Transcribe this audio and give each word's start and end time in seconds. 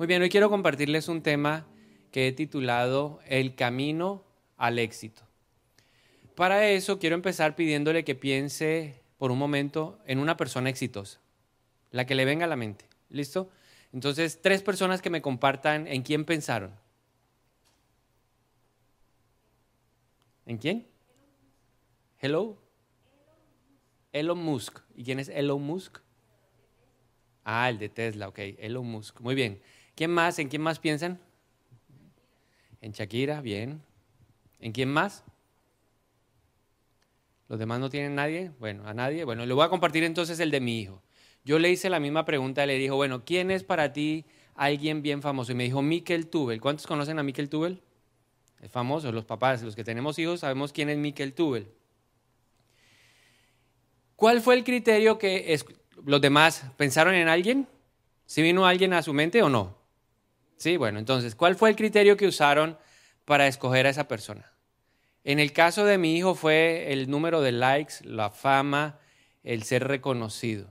Muy 0.00 0.06
bien, 0.06 0.22
hoy 0.22 0.30
quiero 0.30 0.48
compartirles 0.48 1.08
un 1.08 1.20
tema 1.20 1.66
que 2.10 2.26
he 2.26 2.32
titulado 2.32 3.20
El 3.26 3.54
camino 3.54 4.24
al 4.56 4.78
éxito. 4.78 5.20
Para 6.34 6.66
eso 6.70 6.98
quiero 6.98 7.16
empezar 7.16 7.54
pidiéndole 7.54 8.02
que 8.02 8.14
piense 8.14 9.02
por 9.18 9.30
un 9.30 9.36
momento 9.36 9.98
en 10.06 10.18
una 10.18 10.38
persona 10.38 10.70
exitosa, 10.70 11.20
la 11.90 12.06
que 12.06 12.14
le 12.14 12.24
venga 12.24 12.46
a 12.46 12.48
la 12.48 12.56
mente. 12.56 12.86
¿Listo? 13.10 13.50
Entonces, 13.92 14.40
tres 14.40 14.62
personas 14.62 15.02
que 15.02 15.10
me 15.10 15.20
compartan 15.20 15.86
en 15.86 16.00
quién 16.00 16.24
pensaron. 16.24 16.72
¿En 20.46 20.56
quién? 20.56 20.86
Hello. 22.20 22.56
Elon 24.12 24.38
Musk. 24.38 24.78
¿Y 24.94 25.04
quién 25.04 25.18
es 25.18 25.28
Elon 25.28 25.62
Musk? 25.62 25.98
Ah, 27.44 27.68
el 27.68 27.78
de 27.78 27.90
Tesla, 27.90 28.28
ok. 28.28 28.38
Elon 28.38 28.86
Musk. 28.86 29.20
Muy 29.20 29.34
bien. 29.34 29.60
¿Quién 30.00 30.12
más? 30.12 30.38
¿En 30.38 30.48
quién 30.48 30.62
más 30.62 30.78
piensan? 30.78 31.20
En 32.80 32.92
Shakira, 32.92 33.42
bien. 33.42 33.82
¿En 34.58 34.72
quién 34.72 34.90
más? 34.90 35.24
¿Los 37.48 37.58
demás 37.58 37.80
no 37.80 37.90
tienen 37.90 38.14
nadie? 38.14 38.50
Bueno, 38.58 38.88
a 38.88 38.94
nadie. 38.94 39.24
Bueno, 39.24 39.44
le 39.44 39.52
voy 39.52 39.62
a 39.62 39.68
compartir 39.68 40.02
entonces 40.04 40.40
el 40.40 40.50
de 40.50 40.58
mi 40.58 40.80
hijo. 40.80 41.02
Yo 41.44 41.58
le 41.58 41.70
hice 41.70 41.90
la 41.90 42.00
misma 42.00 42.24
pregunta, 42.24 42.64
le 42.64 42.78
dijo, 42.78 42.96
bueno, 42.96 43.26
¿quién 43.26 43.50
es 43.50 43.62
para 43.62 43.92
ti 43.92 44.24
alguien 44.54 45.02
bien 45.02 45.20
famoso? 45.20 45.52
Y 45.52 45.54
me 45.54 45.64
dijo, 45.64 45.82
Mikel 45.82 46.28
Tubel. 46.28 46.62
¿Cuántos 46.62 46.86
conocen 46.86 47.18
a 47.18 47.22
Mikel 47.22 47.50
Tubel? 47.50 47.82
Es 48.62 48.70
famoso, 48.70 49.12
los 49.12 49.26
papás, 49.26 49.62
los 49.62 49.76
que 49.76 49.84
tenemos 49.84 50.18
hijos 50.18 50.40
sabemos 50.40 50.72
quién 50.72 50.88
es 50.88 50.96
Mikel 50.96 51.34
Tubel. 51.34 51.68
¿Cuál 54.16 54.40
fue 54.40 54.54
el 54.54 54.64
criterio 54.64 55.18
que 55.18 55.60
los 56.06 56.22
demás 56.22 56.64
pensaron 56.78 57.12
en 57.12 57.28
alguien? 57.28 57.68
¿Si 58.24 58.40
vino 58.40 58.64
alguien 58.64 58.94
a 58.94 59.02
su 59.02 59.12
mente 59.12 59.42
o 59.42 59.50
no? 59.50 59.78
Sí, 60.60 60.76
bueno, 60.76 60.98
entonces, 60.98 61.34
¿cuál 61.34 61.56
fue 61.56 61.70
el 61.70 61.76
criterio 61.76 62.18
que 62.18 62.26
usaron 62.26 62.76
para 63.24 63.46
escoger 63.46 63.86
a 63.86 63.88
esa 63.88 64.08
persona? 64.08 64.52
En 65.24 65.38
el 65.38 65.54
caso 65.54 65.86
de 65.86 65.96
mi 65.96 66.14
hijo 66.14 66.34
fue 66.34 66.92
el 66.92 67.08
número 67.08 67.40
de 67.40 67.50
likes, 67.50 67.94
la 68.04 68.28
fama, 68.28 68.98
el 69.42 69.62
ser 69.62 69.88
reconocido. 69.88 70.70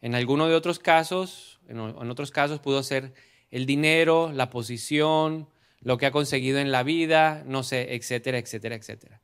En 0.00 0.14
alguno 0.14 0.48
de 0.48 0.54
otros 0.54 0.78
casos, 0.78 1.60
en 1.68 1.78
otros 1.78 2.30
casos 2.30 2.60
pudo 2.60 2.82
ser 2.82 3.12
el 3.50 3.66
dinero, 3.66 4.32
la 4.32 4.48
posición, 4.48 5.50
lo 5.82 5.98
que 5.98 6.06
ha 6.06 6.12
conseguido 6.12 6.58
en 6.58 6.72
la 6.72 6.82
vida, 6.82 7.42
no 7.44 7.62
sé, 7.62 7.94
etcétera, 7.94 8.38
etcétera, 8.38 8.74
etcétera. 8.74 9.20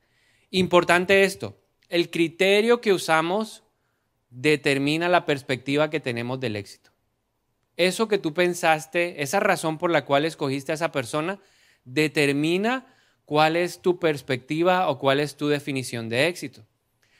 Importante 0.50 1.24
esto, 1.24 1.58
el 1.88 2.10
criterio 2.10 2.82
que 2.82 2.92
usamos 2.92 3.64
determina 4.28 5.08
la 5.08 5.24
perspectiva 5.24 5.88
que 5.88 6.00
tenemos 6.00 6.38
del 6.38 6.56
éxito 6.56 6.90
eso 7.76 8.08
que 8.08 8.18
tú 8.18 8.34
pensaste, 8.34 9.22
esa 9.22 9.40
razón 9.40 9.78
por 9.78 9.90
la 9.90 10.04
cual 10.04 10.24
escogiste 10.24 10.72
a 10.72 10.76
esa 10.76 10.92
persona, 10.92 11.40
determina 11.84 12.86
cuál 13.24 13.56
es 13.56 13.82
tu 13.82 13.98
perspectiva 13.98 14.88
o 14.88 14.98
cuál 14.98 15.20
es 15.20 15.36
tu 15.36 15.48
definición 15.48 16.08
de 16.08 16.28
éxito. 16.28 16.66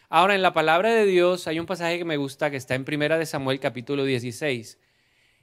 Ahora, 0.08 0.34
en 0.34 0.42
la 0.42 0.52
palabra 0.52 0.94
de 0.94 1.04
Dios 1.04 1.48
hay 1.48 1.58
un 1.58 1.66
pasaje 1.66 1.98
que 1.98 2.04
me 2.04 2.16
gusta 2.16 2.50
que 2.50 2.56
está 2.56 2.74
en 2.74 2.84
Primera 2.84 3.18
de 3.18 3.26
Samuel 3.26 3.58
capítulo 3.58 4.04
16. 4.04 4.78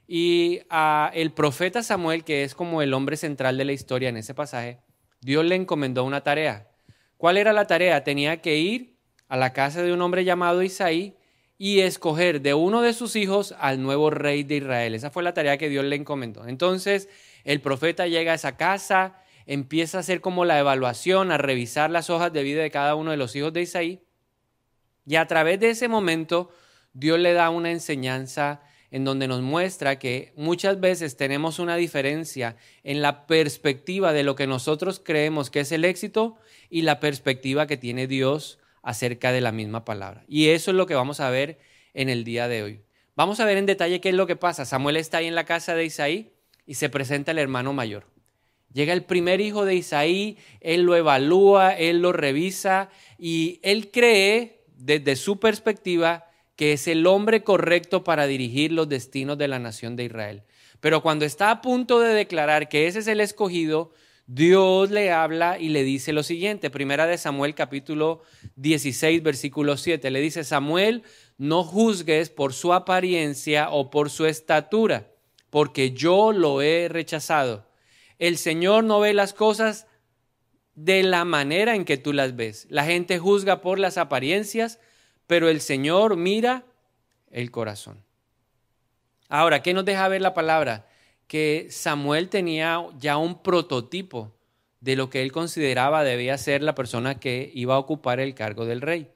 Y 0.06 0.60
a 0.70 1.10
el 1.14 1.32
profeta 1.32 1.82
Samuel, 1.82 2.24
que 2.24 2.44
es 2.44 2.54
como 2.54 2.82
el 2.82 2.94
hombre 2.94 3.16
central 3.16 3.56
de 3.58 3.64
la 3.64 3.72
historia 3.72 4.08
en 4.08 4.16
ese 4.16 4.34
pasaje, 4.34 4.80
Dios 5.20 5.44
le 5.44 5.54
encomendó 5.54 6.04
una 6.04 6.22
tarea. 6.22 6.70
¿Cuál 7.16 7.36
era 7.36 7.52
la 7.52 7.66
tarea? 7.66 8.04
Tenía 8.04 8.42
que 8.42 8.56
ir 8.56 8.98
a 9.28 9.36
la 9.36 9.52
casa 9.52 9.82
de 9.82 9.92
un 9.92 10.02
hombre 10.02 10.24
llamado 10.24 10.62
Isaí 10.62 11.16
y 11.58 11.80
escoger 11.80 12.40
de 12.40 12.54
uno 12.54 12.82
de 12.82 12.92
sus 12.92 13.16
hijos 13.16 13.54
al 13.58 13.82
nuevo 13.82 14.10
rey 14.10 14.42
de 14.42 14.56
Israel. 14.56 14.94
Esa 14.94 15.10
fue 15.10 15.22
la 15.22 15.34
tarea 15.34 15.58
que 15.58 15.68
Dios 15.68 15.84
le 15.84 15.96
encomendó. 15.96 16.46
Entonces 16.46 17.08
el 17.44 17.60
profeta 17.60 18.06
llega 18.06 18.32
a 18.32 18.36
esa 18.36 18.56
casa, 18.56 19.22
empieza 19.46 19.98
a 19.98 20.00
hacer 20.00 20.20
como 20.20 20.44
la 20.44 20.58
evaluación, 20.58 21.30
a 21.30 21.38
revisar 21.38 21.90
las 21.90 22.10
hojas 22.10 22.32
de 22.32 22.42
vida 22.42 22.62
de 22.62 22.70
cada 22.70 22.94
uno 22.94 23.12
de 23.12 23.16
los 23.16 23.36
hijos 23.36 23.52
de 23.52 23.62
Isaí. 23.62 24.00
Y 25.06 25.16
a 25.16 25.26
través 25.26 25.60
de 25.60 25.70
ese 25.70 25.88
momento 25.88 26.50
Dios 26.92 27.18
le 27.18 27.32
da 27.32 27.50
una 27.50 27.70
enseñanza 27.70 28.62
en 28.90 29.04
donde 29.04 29.26
nos 29.26 29.42
muestra 29.42 29.98
que 29.98 30.32
muchas 30.36 30.80
veces 30.80 31.16
tenemos 31.16 31.58
una 31.58 31.74
diferencia 31.76 32.56
en 32.84 33.02
la 33.02 33.26
perspectiva 33.26 34.12
de 34.12 34.22
lo 34.22 34.36
que 34.36 34.46
nosotros 34.46 35.00
creemos 35.04 35.50
que 35.50 35.60
es 35.60 35.72
el 35.72 35.84
éxito 35.84 36.36
y 36.70 36.82
la 36.82 37.00
perspectiva 37.00 37.66
que 37.66 37.76
tiene 37.76 38.06
Dios 38.06 38.60
acerca 38.84 39.32
de 39.32 39.40
la 39.40 39.50
misma 39.50 39.84
palabra. 39.84 40.24
Y 40.28 40.50
eso 40.50 40.70
es 40.70 40.76
lo 40.76 40.86
que 40.86 40.94
vamos 40.94 41.18
a 41.18 41.30
ver 41.30 41.58
en 41.94 42.08
el 42.08 42.22
día 42.22 42.46
de 42.46 42.62
hoy. 42.62 42.80
Vamos 43.16 43.40
a 43.40 43.44
ver 43.44 43.56
en 43.56 43.66
detalle 43.66 44.00
qué 44.00 44.10
es 44.10 44.14
lo 44.14 44.26
que 44.26 44.36
pasa. 44.36 44.64
Samuel 44.64 44.96
está 44.96 45.18
ahí 45.18 45.26
en 45.26 45.34
la 45.34 45.44
casa 45.44 45.74
de 45.74 45.84
Isaí 45.84 46.32
y 46.66 46.74
se 46.74 46.88
presenta 46.88 47.32
el 47.32 47.38
hermano 47.38 47.72
mayor. 47.72 48.06
Llega 48.72 48.92
el 48.92 49.04
primer 49.04 49.40
hijo 49.40 49.64
de 49.64 49.76
Isaí, 49.76 50.36
él 50.60 50.82
lo 50.82 50.96
evalúa, 50.96 51.72
él 51.72 52.02
lo 52.02 52.12
revisa 52.12 52.90
y 53.18 53.60
él 53.62 53.90
cree 53.90 54.64
desde 54.76 55.16
su 55.16 55.38
perspectiva 55.38 56.26
que 56.56 56.72
es 56.72 56.86
el 56.88 57.06
hombre 57.06 57.42
correcto 57.42 58.04
para 58.04 58.26
dirigir 58.26 58.72
los 58.72 58.88
destinos 58.88 59.38
de 59.38 59.48
la 59.48 59.58
nación 59.58 59.96
de 59.96 60.04
Israel. 60.04 60.42
Pero 60.80 61.02
cuando 61.02 61.24
está 61.24 61.50
a 61.50 61.62
punto 61.62 62.00
de 62.00 62.12
declarar 62.12 62.68
que 62.68 62.86
ese 62.86 62.98
es 62.98 63.06
el 63.06 63.20
escogido, 63.20 63.92
Dios 64.26 64.90
le 64.90 65.12
habla 65.12 65.58
y 65.58 65.68
le 65.68 65.82
dice 65.82 66.14
lo 66.14 66.22
siguiente, 66.22 66.70
primera 66.70 67.06
de 67.06 67.18
Samuel 67.18 67.54
capítulo 67.54 68.22
16 68.56 69.22
versículo 69.22 69.76
7, 69.76 70.10
le 70.10 70.20
dice, 70.20 70.44
Samuel, 70.44 71.02
no 71.36 71.62
juzgues 71.62 72.30
por 72.30 72.54
su 72.54 72.72
apariencia 72.72 73.68
o 73.70 73.90
por 73.90 74.08
su 74.08 74.24
estatura, 74.24 75.08
porque 75.50 75.92
yo 75.92 76.32
lo 76.32 76.62
he 76.62 76.88
rechazado. 76.88 77.68
El 78.18 78.38
Señor 78.38 78.84
no 78.84 79.00
ve 79.00 79.12
las 79.12 79.34
cosas 79.34 79.86
de 80.74 81.02
la 81.02 81.24
manera 81.24 81.74
en 81.74 81.84
que 81.84 81.98
tú 81.98 82.12
las 82.14 82.34
ves. 82.34 82.66
La 82.70 82.84
gente 82.84 83.18
juzga 83.18 83.60
por 83.60 83.78
las 83.78 83.98
apariencias, 83.98 84.80
pero 85.26 85.48
el 85.48 85.60
Señor 85.60 86.16
mira 86.16 86.64
el 87.30 87.50
corazón. 87.50 88.02
Ahora, 89.28 89.62
¿qué 89.62 89.74
nos 89.74 89.84
deja 89.84 90.08
ver 90.08 90.22
la 90.22 90.32
palabra? 90.32 90.86
Que 91.26 91.68
Samuel 91.70 92.28
tenía 92.28 92.84
ya 92.98 93.16
un 93.16 93.42
prototipo 93.42 94.32
de 94.80 94.96
lo 94.96 95.08
que 95.08 95.22
él 95.22 95.32
consideraba 95.32 96.04
debía 96.04 96.36
ser 96.36 96.62
la 96.62 96.74
persona 96.74 97.18
que 97.18 97.50
iba 97.54 97.74
a 97.74 97.78
ocupar 97.78 98.20
el 98.20 98.34
cargo 98.34 98.66
del 98.66 98.82
rey. 98.82 99.10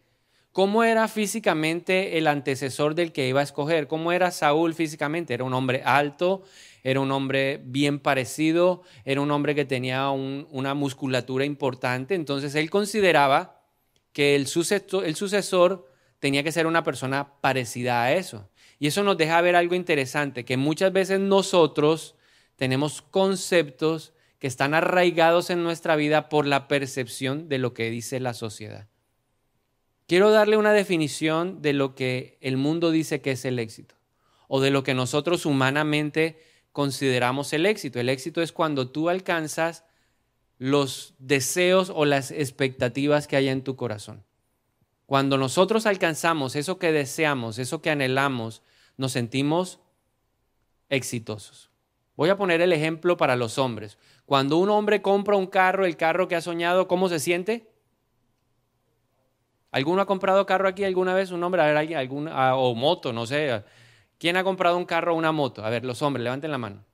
¿Cómo 0.52 0.82
era 0.82 1.06
físicamente 1.08 2.18
el 2.18 2.26
antecesor 2.26 2.94
del 2.94 3.12
que 3.12 3.28
iba 3.28 3.40
a 3.40 3.44
escoger? 3.44 3.86
¿Cómo 3.86 4.10
era 4.12 4.30
Saúl 4.30 4.74
físicamente? 4.74 5.34
Era 5.34 5.44
un 5.44 5.52
hombre 5.52 5.82
alto, 5.84 6.42
era 6.82 7.00
un 7.00 7.12
hombre 7.12 7.60
bien 7.62 8.00
parecido, 8.00 8.82
era 9.04 9.20
un 9.20 9.30
hombre 9.30 9.54
que 9.54 9.66
tenía 9.66 10.10
una 10.10 10.74
musculatura 10.74 11.44
importante, 11.44 12.14
entonces 12.14 12.54
él 12.54 12.70
consideraba 12.70 13.60
que 14.12 14.34
el 14.34 14.46
sucesor, 14.46 15.04
el 15.04 15.14
sucesor 15.14 15.86
tenía 16.18 16.42
que 16.42 16.52
ser 16.52 16.66
una 16.66 16.84
persona 16.84 17.32
parecida 17.40 18.02
a 18.02 18.12
eso. 18.12 18.48
Y 18.78 18.86
eso 18.86 19.02
nos 19.02 19.16
deja 19.16 19.40
ver 19.40 19.56
algo 19.56 19.74
interesante, 19.74 20.44
que 20.44 20.56
muchas 20.56 20.92
veces 20.92 21.20
nosotros 21.20 22.14
tenemos 22.56 23.02
conceptos 23.02 24.12
que 24.38 24.46
están 24.46 24.74
arraigados 24.74 25.50
en 25.50 25.64
nuestra 25.64 25.96
vida 25.96 26.28
por 26.28 26.46
la 26.46 26.68
percepción 26.68 27.48
de 27.48 27.58
lo 27.58 27.74
que 27.74 27.90
dice 27.90 28.20
la 28.20 28.34
sociedad. 28.34 28.88
Quiero 30.06 30.30
darle 30.30 30.56
una 30.56 30.72
definición 30.72 31.60
de 31.60 31.72
lo 31.72 31.94
que 31.94 32.38
el 32.40 32.56
mundo 32.56 32.90
dice 32.90 33.20
que 33.20 33.32
es 33.32 33.44
el 33.44 33.58
éxito 33.58 33.94
o 34.46 34.60
de 34.60 34.70
lo 34.70 34.82
que 34.82 34.94
nosotros 34.94 35.44
humanamente 35.44 36.38
consideramos 36.72 37.52
el 37.52 37.66
éxito. 37.66 38.00
El 38.00 38.08
éxito 38.08 38.40
es 38.40 38.52
cuando 38.52 38.90
tú 38.90 39.08
alcanzas 39.08 39.84
los 40.56 41.14
deseos 41.18 41.92
o 41.94 42.04
las 42.04 42.30
expectativas 42.30 43.26
que 43.26 43.36
hay 43.36 43.48
en 43.48 43.62
tu 43.62 43.76
corazón. 43.76 44.24
Cuando 45.08 45.38
nosotros 45.38 45.86
alcanzamos 45.86 46.54
eso 46.54 46.78
que 46.78 46.92
deseamos, 46.92 47.58
eso 47.58 47.80
que 47.80 47.88
anhelamos, 47.88 48.60
nos 48.98 49.12
sentimos 49.12 49.80
exitosos. 50.90 51.70
Voy 52.14 52.28
a 52.28 52.36
poner 52.36 52.60
el 52.60 52.74
ejemplo 52.74 53.16
para 53.16 53.34
los 53.34 53.56
hombres. 53.56 53.96
Cuando 54.26 54.58
un 54.58 54.68
hombre 54.68 55.00
compra 55.00 55.36
un 55.36 55.46
carro, 55.46 55.86
el 55.86 55.96
carro 55.96 56.28
que 56.28 56.36
ha 56.36 56.42
soñado, 56.42 56.88
¿cómo 56.88 57.08
se 57.08 57.20
siente? 57.20 57.70
¿Alguno 59.70 60.02
ha 60.02 60.06
comprado 60.06 60.44
carro 60.44 60.68
aquí 60.68 60.84
alguna 60.84 61.14
vez? 61.14 61.30
Un 61.30 61.42
hombre, 61.42 61.62
a 61.62 61.66
ver, 61.68 61.78
alguien, 61.78 62.28
ah, 62.30 62.56
o 62.56 62.74
moto, 62.74 63.10
no 63.10 63.24
sé. 63.24 63.64
¿Quién 64.18 64.36
ha 64.36 64.44
comprado 64.44 64.76
un 64.76 64.84
carro 64.84 65.14
o 65.14 65.16
una 65.16 65.32
moto? 65.32 65.64
A 65.64 65.70
ver, 65.70 65.86
los 65.86 66.02
hombres, 66.02 66.22
levanten 66.22 66.50
la 66.50 66.58
mano. 66.58 66.84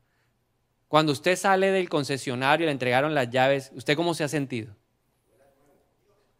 Cuando 0.87 1.11
usted 1.11 1.35
sale 1.35 1.73
del 1.73 1.89
concesionario, 1.89 2.67
le 2.67 2.71
entregaron 2.71 3.13
las 3.13 3.29
llaves, 3.29 3.73
¿usted 3.75 3.97
cómo 3.97 4.15
se 4.15 4.23
ha 4.23 4.29
sentido? 4.29 4.77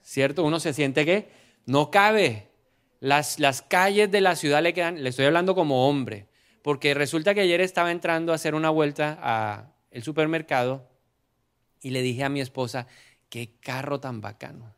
¿Cierto? 0.03 0.45
Uno 0.45 0.61
se 0.61 0.73
siente 0.73 1.05
que 1.05 1.43
no 1.67 1.91
cabe. 1.91 2.51
Las, 3.01 3.39
las 3.39 3.61
calles 3.63 4.11
de 4.11 4.21
la 4.21 4.35
ciudad 4.35 4.63
le 4.63 4.73
quedan, 4.73 5.03
le 5.03 5.11
estoy 5.11 5.27
hablando 5.27 5.55
como 5.55 5.89
hombre, 5.89 6.29
porque 6.63 6.95
resulta 6.95 7.35
que 7.35 7.43
ayer 7.43 7.61
estaba 7.61 7.91
entrando 7.91 8.33
a 8.33 8.37
hacer 8.37 8.55
una 8.55 8.71
vuelta 8.71 9.69
al 9.93 10.03
supermercado 10.03 10.89
y 11.83 11.91
le 11.91 12.01
dije 12.01 12.25
a 12.25 12.31
mi 12.31 12.41
esposa, 12.41 12.87
qué 13.29 13.59
carro 13.61 14.01
tan 14.01 14.23
bacano. 14.23 14.75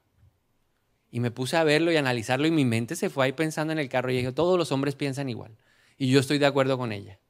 Y 1.10 1.20
me 1.20 1.30
puse 1.30 1.56
a 1.56 1.62
verlo 1.62 1.92
y 1.92 1.96
analizarlo 1.96 2.48
y 2.48 2.50
mi 2.50 2.64
mente 2.64 2.96
se 2.96 3.10
fue 3.10 3.26
ahí 3.26 3.32
pensando 3.32 3.72
en 3.72 3.78
el 3.78 3.88
carro 3.88 4.10
y 4.10 4.16
dije, 4.16 4.32
todos 4.32 4.58
los 4.58 4.72
hombres 4.72 4.96
piensan 4.96 5.28
igual. 5.28 5.56
Y 5.96 6.10
yo 6.10 6.18
estoy 6.18 6.38
de 6.38 6.46
acuerdo 6.46 6.76
con 6.76 6.90
ella. 6.90 7.20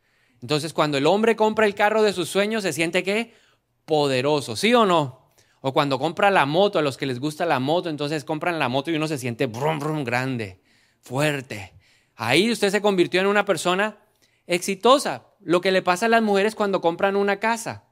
Entonces, 0.41 0.73
cuando 0.73 0.99
el 0.99 1.07
hombre 1.07 1.37
compra 1.37 1.67
el 1.67 1.75
carro 1.75 2.03
de 2.03 2.13
sus 2.13 2.29
sueños, 2.29 2.63
se 2.63 2.73
siente 2.73 3.03
que 3.03 3.35
poderoso, 3.85 4.57
¿sí 4.57 4.73
o 4.75 4.87
no? 4.87 5.26
O 5.61 5.73
cuando 5.73 5.99
compra 5.99 6.31
la 6.31 6.47
moto, 6.47 6.79
a 6.79 6.83
los 6.83 6.97
que 6.97 7.07
les 7.07 7.19
gusta 7.19 7.47
la 7.47 7.61
moto, 7.61 7.89
entonces 7.89 8.25
compran 8.25 8.59
la 8.59 8.69
moto 8.69 8.91
y 8.91 8.97
uno 8.97 9.09
se 9.09 9.19
siente 9.19 9.47
brum, 9.47 9.79
brum, 9.79 10.05
grande, 10.05 10.61
fuerte. 11.01 11.73
Ahí 12.15 12.51
usted 12.51 12.71
se 12.71 12.81
convirtió 12.81 13.21
en 13.21 13.27
una 13.27 13.45
persona 13.45 13.99
exitosa. 14.47 15.27
Lo 15.41 15.61
que 15.61 15.73
le 15.73 15.83
pasa 15.83 16.07
a 16.07 16.09
las 16.09 16.23
mujeres 16.23 16.55
cuando 16.55 16.81
compran 16.81 17.17
una 17.17 17.39
casa. 17.39 17.85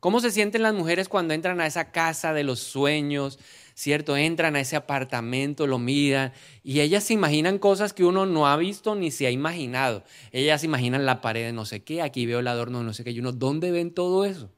¿Cómo 0.00 0.20
se 0.20 0.30
sienten 0.30 0.62
las 0.62 0.74
mujeres 0.74 1.08
cuando 1.08 1.34
entran 1.34 1.60
a 1.60 1.66
esa 1.66 1.90
casa 1.90 2.32
de 2.32 2.44
los 2.44 2.60
sueños? 2.60 3.38
¿Cierto? 3.74 4.16
Entran 4.16 4.56
a 4.56 4.60
ese 4.60 4.76
apartamento, 4.76 5.66
lo 5.66 5.78
miran 5.78 6.32
y 6.62 6.80
ellas 6.80 7.04
se 7.04 7.14
imaginan 7.14 7.58
cosas 7.58 7.92
que 7.92 8.04
uno 8.04 8.24
no 8.24 8.46
ha 8.46 8.56
visto 8.56 8.94
ni 8.94 9.10
se 9.10 9.26
ha 9.26 9.30
imaginado. 9.30 10.04
Ellas 10.32 10.60
se 10.60 10.66
imaginan 10.66 11.06
la 11.06 11.20
pared 11.20 11.44
de 11.44 11.52
no 11.52 11.64
sé 11.64 11.82
qué, 11.82 12.02
aquí 12.02 12.24
veo 12.24 12.38
el 12.38 12.48
adorno 12.48 12.78
de 12.78 12.84
no 12.84 12.94
sé 12.94 13.04
qué. 13.04 13.10
Y 13.10 13.20
uno, 13.20 13.32
¿dónde 13.32 13.70
ven 13.70 13.92
todo 13.92 14.24
eso? 14.24 14.50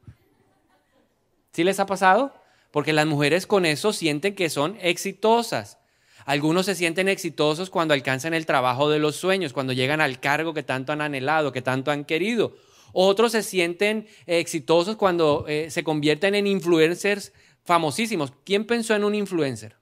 ¿Sí 1.58 1.64
les 1.64 1.81
ha 1.81 1.87
pasado? 1.87 2.32
Porque 2.70 2.93
las 2.93 3.05
mujeres 3.05 3.44
con 3.44 3.66
eso 3.66 3.93
sienten 3.93 4.37
que 4.37 4.49
son 4.49 4.78
exitosas. 4.81 5.76
Algunos 6.25 6.66
se 6.66 6.76
sienten 6.76 7.08
exitosos 7.08 7.69
cuando 7.69 7.94
alcanzan 7.94 8.32
el 8.32 8.46
trabajo 8.46 8.88
de 8.88 9.00
los 9.00 9.16
sueños, 9.16 9.52
cuando 9.52 9.72
llegan 9.72 10.00
al 10.00 10.20
cargo 10.20 10.55
que 10.55 10.62
tanto 10.62 10.93
han 10.93 11.00
anhelado, 11.00 11.50
que 11.50 11.60
tanto 11.60 11.90
han 11.90 12.05
querido. 12.05 12.56
Otros 12.93 13.32
se 13.32 13.43
sienten 13.43 14.06
exitosos 14.26 14.94
cuando 14.94 15.46
eh, 15.49 15.69
se 15.69 15.82
convierten 15.82 16.37
en 16.37 16.46
influencers 16.46 17.32
famosísimos. 17.64 18.32
¿Quién 18.44 18.64
pensó 18.64 18.94
en 18.94 19.02
un 19.02 19.16
influencer? 19.16 19.75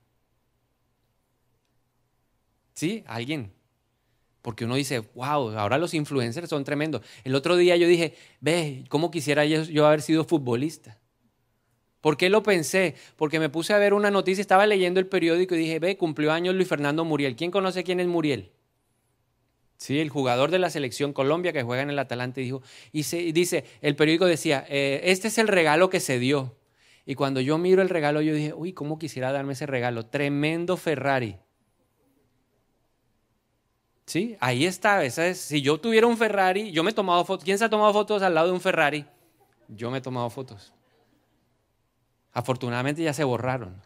¿Sí? 2.73 3.03
¿Alguien? 3.05 3.53
Porque 4.41 4.65
uno 4.65 4.73
dice, 4.73 5.01
wow, 5.13 5.55
ahora 5.55 5.77
los 5.77 5.93
influencers 5.93 6.49
son 6.49 6.63
tremendos. 6.63 7.03
El 7.23 7.35
otro 7.35 7.55
día 7.55 7.75
yo 7.75 7.87
dije, 7.87 8.15
ve, 8.39 8.83
¿cómo 8.89 9.11
quisiera 9.11 9.45
yo 9.45 9.85
haber 9.85 10.01
sido 10.01 10.25
futbolista? 10.25 10.96
¿Por 12.01 12.17
qué 12.17 12.29
lo 12.29 12.43
pensé? 12.43 12.95
Porque 13.15 13.39
me 13.39 13.49
puse 13.49 13.73
a 13.73 13.77
ver 13.77 13.93
una 13.93 14.11
noticia, 14.11 14.41
estaba 14.41 14.65
leyendo 14.65 14.99
el 14.99 15.07
periódico 15.07 15.55
y 15.55 15.59
dije, 15.59 15.79
ve, 15.79 15.97
cumplió 15.97 16.31
años 16.31 16.55
Luis 16.55 16.67
Fernando 16.67 17.05
Muriel. 17.05 17.35
¿Quién 17.35 17.51
conoce 17.51 17.83
quién 17.83 17.99
es 17.99 18.07
Muriel? 18.07 18.51
Sí, 19.77 19.99
el 19.99 20.09
jugador 20.09 20.49
de 20.49 20.59
la 20.59 20.69
selección 20.69 21.13
Colombia 21.13 21.53
que 21.53 21.63
juega 21.63 21.83
en 21.83 21.91
el 21.91 21.99
Atalante 21.99 22.41
dijo, 22.41 22.61
y, 22.91 23.03
dice, 23.31 23.63
el 23.81 23.95
periódico 23.95 24.25
decía, 24.25 24.65
eh, 24.69 25.01
este 25.05 25.27
es 25.27 25.37
el 25.37 25.47
regalo 25.47 25.89
que 25.89 25.99
se 25.99 26.17
dio. 26.19 26.55
Y 27.05 27.15
cuando 27.15 27.41
yo 27.41 27.57
miro 27.57 27.81
el 27.81 27.89
regalo, 27.89 28.21
yo 28.21 28.33
dije, 28.33 28.53
uy, 28.53 28.73
¿cómo 28.73 28.99
quisiera 28.99 29.31
darme 29.31 29.53
ese 29.53 29.65
regalo? 29.65 30.05
Tremendo 30.05 30.77
Ferrari. 30.77 31.37
Sí, 34.05 34.35
ahí 34.39 34.65
está. 34.65 35.07
Si 35.09 35.61
yo 35.61 35.79
tuviera 35.79 36.07
un 36.07 36.17
Ferrari, 36.17 36.71
yo 36.71 36.83
me 36.83 36.91
he 36.91 36.93
tomado 36.93 37.23
fotos. 37.23 37.43
¿Quién 37.45 37.57
se 37.57 37.65
ha 37.65 37.69
tomado 37.69 37.93
fotos 37.93 38.21
al 38.21 38.33
lado 38.33 38.47
de 38.47 38.53
un 38.53 38.61
Ferrari? 38.61 39.05
Yo 39.67 39.91
me 39.91 39.99
he 39.99 40.01
tomado 40.01 40.29
fotos. 40.29 40.73
Afortunadamente 42.37 43.01
ya 43.01 43.13
se 43.13 43.23
borraron. 43.23 43.81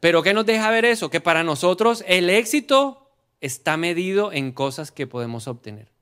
Pero 0.00 0.22
¿qué 0.22 0.32
nos 0.32 0.46
deja 0.46 0.70
ver 0.70 0.86
eso? 0.86 1.10
Que 1.10 1.20
para 1.20 1.44
nosotros 1.44 2.02
el 2.08 2.30
éxito 2.30 3.10
está 3.42 3.76
medido 3.76 4.32
en 4.32 4.50
cosas 4.50 4.92
que 4.92 5.06
podemos 5.06 5.46
obtener. 5.46 5.92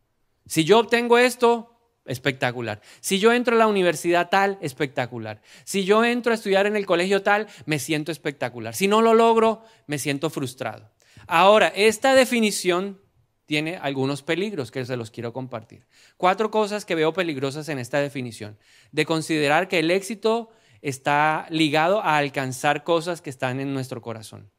Si 0.47 0.63
yo 0.63 0.79
obtengo 0.79 1.19
esto, 1.19 1.77
espectacular. 2.07 2.81
Si 3.01 3.19
yo 3.19 3.33
entro 3.33 3.57
a 3.57 3.59
la 3.59 3.67
universidad 3.67 4.29
tal, 4.31 4.57
espectacular. 4.61 5.43
Si 5.65 5.85
yo 5.85 6.05
entro 6.05 6.31
a 6.31 6.37
estudiar 6.37 6.67
en 6.67 6.77
el 6.77 6.87
colegio 6.87 7.25
tal, 7.25 7.49
me 7.67 7.81
siento 7.81 8.13
espectacular. 8.13 8.77
Si 8.77 8.87
no 8.87 9.03
lo 9.03 9.13
logro, 9.13 9.65
me 9.89 9.99
siento 9.99 10.31
frustrado. 10.31 10.93
Ahora, 11.27 11.73
esta 11.75 12.15
definición 12.15 13.01
tiene 13.47 13.79
algunos 13.79 14.23
peligros 14.23 14.71
que 14.71 14.85
se 14.85 14.97
los 14.97 15.11
quiero 15.11 15.33
compartir. 15.33 15.89
Cuatro 16.17 16.53
cosas 16.53 16.85
que 16.85 16.95
veo 16.95 17.13
peligrosas 17.13 17.69
en 17.69 17.81
esta 17.81 17.99
definición. 17.99 18.57
De 18.93 19.05
considerar 19.05 19.67
que 19.67 19.81
el 19.81 19.91
éxito 19.91 20.51
está 20.83 21.47
ligado 21.51 22.01
a 22.01 22.17
alcanzar 22.17 22.85
cosas 22.85 23.21
que 23.21 23.31
están 23.31 23.61
en 23.61 23.75
nuestro 23.75 24.01
corazón. 24.01 24.51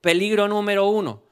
Peligro 0.00 0.48
número 0.48 0.88
uno, 0.88 1.24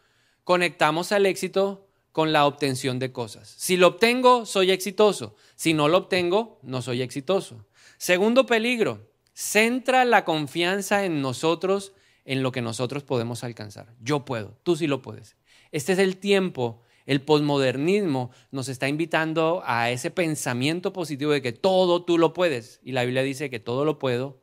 conectamos 0.44 1.12
al 1.12 1.26
éxito 1.26 1.88
con 2.12 2.32
la 2.32 2.46
obtención 2.46 2.98
de 2.98 3.12
cosas. 3.12 3.54
Si 3.56 3.76
lo 3.76 3.86
obtengo, 3.88 4.44
soy 4.44 4.70
exitoso. 4.70 5.36
Si 5.54 5.72
no 5.72 5.88
lo 5.88 5.98
obtengo, 5.98 6.58
no 6.62 6.82
soy 6.82 7.02
exitoso. 7.02 7.66
Segundo 7.96 8.44
peligro, 8.44 9.08
centra 9.32 10.04
la 10.04 10.24
confianza 10.24 11.04
en 11.04 11.22
nosotros, 11.22 11.92
en 12.24 12.42
lo 12.42 12.52
que 12.52 12.60
nosotros 12.60 13.04
podemos 13.04 13.44
alcanzar. 13.44 13.94
Yo 14.00 14.24
puedo, 14.24 14.58
tú 14.62 14.76
sí 14.76 14.86
lo 14.86 15.00
puedes. 15.00 15.36
Este 15.70 15.92
es 15.92 15.98
el 15.98 16.16
tiempo 16.16 16.82
el 17.08 17.22
posmodernismo 17.22 18.30
nos 18.50 18.68
está 18.68 18.86
invitando 18.86 19.62
a 19.64 19.90
ese 19.90 20.10
pensamiento 20.10 20.92
positivo 20.92 21.32
de 21.32 21.40
que 21.40 21.54
todo 21.54 22.04
tú 22.04 22.18
lo 22.18 22.34
puedes. 22.34 22.80
Y 22.84 22.92
la 22.92 23.02
Biblia 23.04 23.22
dice 23.22 23.48
que 23.48 23.58
todo 23.58 23.86
lo 23.86 23.98
puedo, 23.98 24.38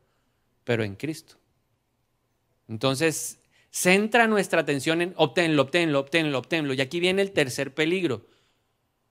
pero 0.64 0.82
en 0.82 0.96
Cristo. 0.96 1.36
Entonces, 2.68 3.38
centra 3.70 4.26
nuestra 4.26 4.62
atención 4.62 5.00
en 5.00 5.14
obténlo, 5.16 5.62
obténlo, 5.62 6.00
obténlo, 6.00 6.38
obténlo. 6.40 6.74
Y 6.74 6.80
aquí 6.80 6.98
viene 6.98 7.22
el 7.22 7.30
tercer 7.30 7.72
peligro. 7.72 8.26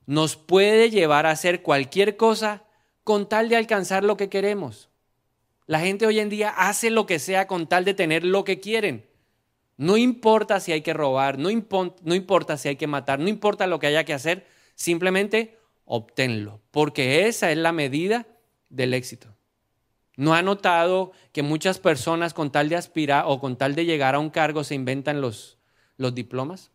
Nos 0.06 0.36
puede 0.36 0.90
llevar 0.90 1.26
a 1.26 1.32
hacer 1.32 1.62
cualquier 1.62 2.18
cosa 2.18 2.66
con 3.06 3.30
tal 3.30 3.48
de 3.48 3.56
alcanzar 3.56 4.04
lo 4.04 4.18
que 4.18 4.28
queremos. 4.28 4.90
La 5.66 5.80
gente 5.80 6.06
hoy 6.06 6.20
en 6.20 6.28
día 6.28 6.50
hace 6.50 6.90
lo 6.90 7.06
que 7.06 7.20
sea 7.20 7.48
con 7.48 7.68
tal 7.68 7.86
de 7.86 7.94
tener 7.94 8.26
lo 8.26 8.44
que 8.44 8.60
quieren. 8.60 9.06
No 9.78 9.98
importa 9.98 10.60
si 10.60 10.72
hay 10.72 10.82
que 10.82 10.94
robar, 10.94 11.38
no, 11.38 11.50
importa 11.50 12.58
si 12.58 12.70
hay 12.70 12.76
que 12.78 12.88
matar, 12.88 13.20
no 13.20 13.28
importa 13.28 13.68
lo 13.68 13.80
que 13.80 13.88
haya 13.88 14.06
que 14.06 14.14
hacer, 14.14 14.46
simplemente 14.74 15.58
obténlo, 15.84 16.62
porque 16.72 17.28
esa 17.28 17.52
es 17.52 17.58
la 17.58 17.72
medida 17.72 18.26
del 18.70 18.94
éxito. 18.94 19.36
¿No 20.18 20.34
ha 20.34 20.42
notado 20.42 21.12
que 21.34 21.44
muchas 21.44 21.80
personas 21.80 22.34
con 22.34 22.52
tal 22.52 22.70
de 22.70 22.78
aspirar 22.78 23.26
o 23.28 23.40
con 23.40 23.58
tal 23.58 23.76
de 23.76 23.86
llegar 23.86 24.16
a 24.16 24.20
un 24.20 24.30
cargo 24.30 24.64
se 24.64 24.76
inventan 24.76 25.20
los, 25.20 25.58
los 25.98 26.16
diplomas? 26.16 26.72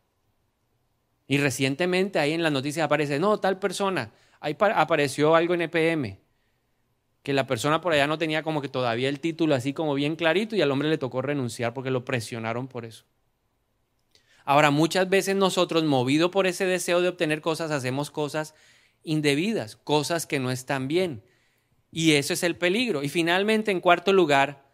Y 1.27 1.39
recientemente 1.39 2.19
ahí 2.19 2.33
en 2.33 2.43
las 2.43 2.53
noticias 2.53 2.85
aparece, 2.85 3.19
no, 3.19 3.41
tal 3.41 3.59
persona, 3.59 4.13
ahí 4.41 4.57
apareció 4.61 5.35
algo 5.35 5.55
en 5.55 5.63
EPM 5.63 6.19
que 7.23 7.33
la 7.33 7.47
persona 7.47 7.81
por 7.81 7.93
allá 7.93 8.07
no 8.07 8.19
tenía 8.19 8.43
como 8.43 8.63
que 8.63 8.69
todavía 8.69 9.09
el 9.09 9.21
título 9.21 9.55
así 9.55 9.73
como 9.73 9.95
bien 9.95 10.17
clarito 10.17 10.57
y 10.57 10.63
al 10.63 10.71
hombre 10.71 10.89
le 10.89 10.99
tocó 10.99 11.23
renunciar 11.23 11.75
porque 11.75 11.91
lo 11.91 12.05
presionaron 12.05 12.67
por 12.67 12.85
eso. 12.85 13.05
Ahora, 14.45 14.71
muchas 14.71 15.09
veces 15.09 15.37
nosotros, 15.37 15.85
movidos 15.85 16.31
por 16.31 16.47
ese 16.47 16.65
deseo 16.65 17.01
de 17.03 17.09
obtener 17.09 17.41
cosas, 17.41 17.71
hacemos 17.71 18.11
cosas 18.11 18.55
indebidas, 19.03 19.77
cosas 19.77 20.27
que 20.27 20.41
no 20.41 20.51
están 20.51 20.89
bien. 20.89 21.23
Y 21.93 22.13
eso 22.13 22.33
es 22.33 22.43
el 22.43 22.57
peligro. 22.57 23.03
Y 23.03 23.09
finalmente, 23.09 23.71
en 23.71 23.81
cuarto 23.81 24.13
lugar, 24.13 24.65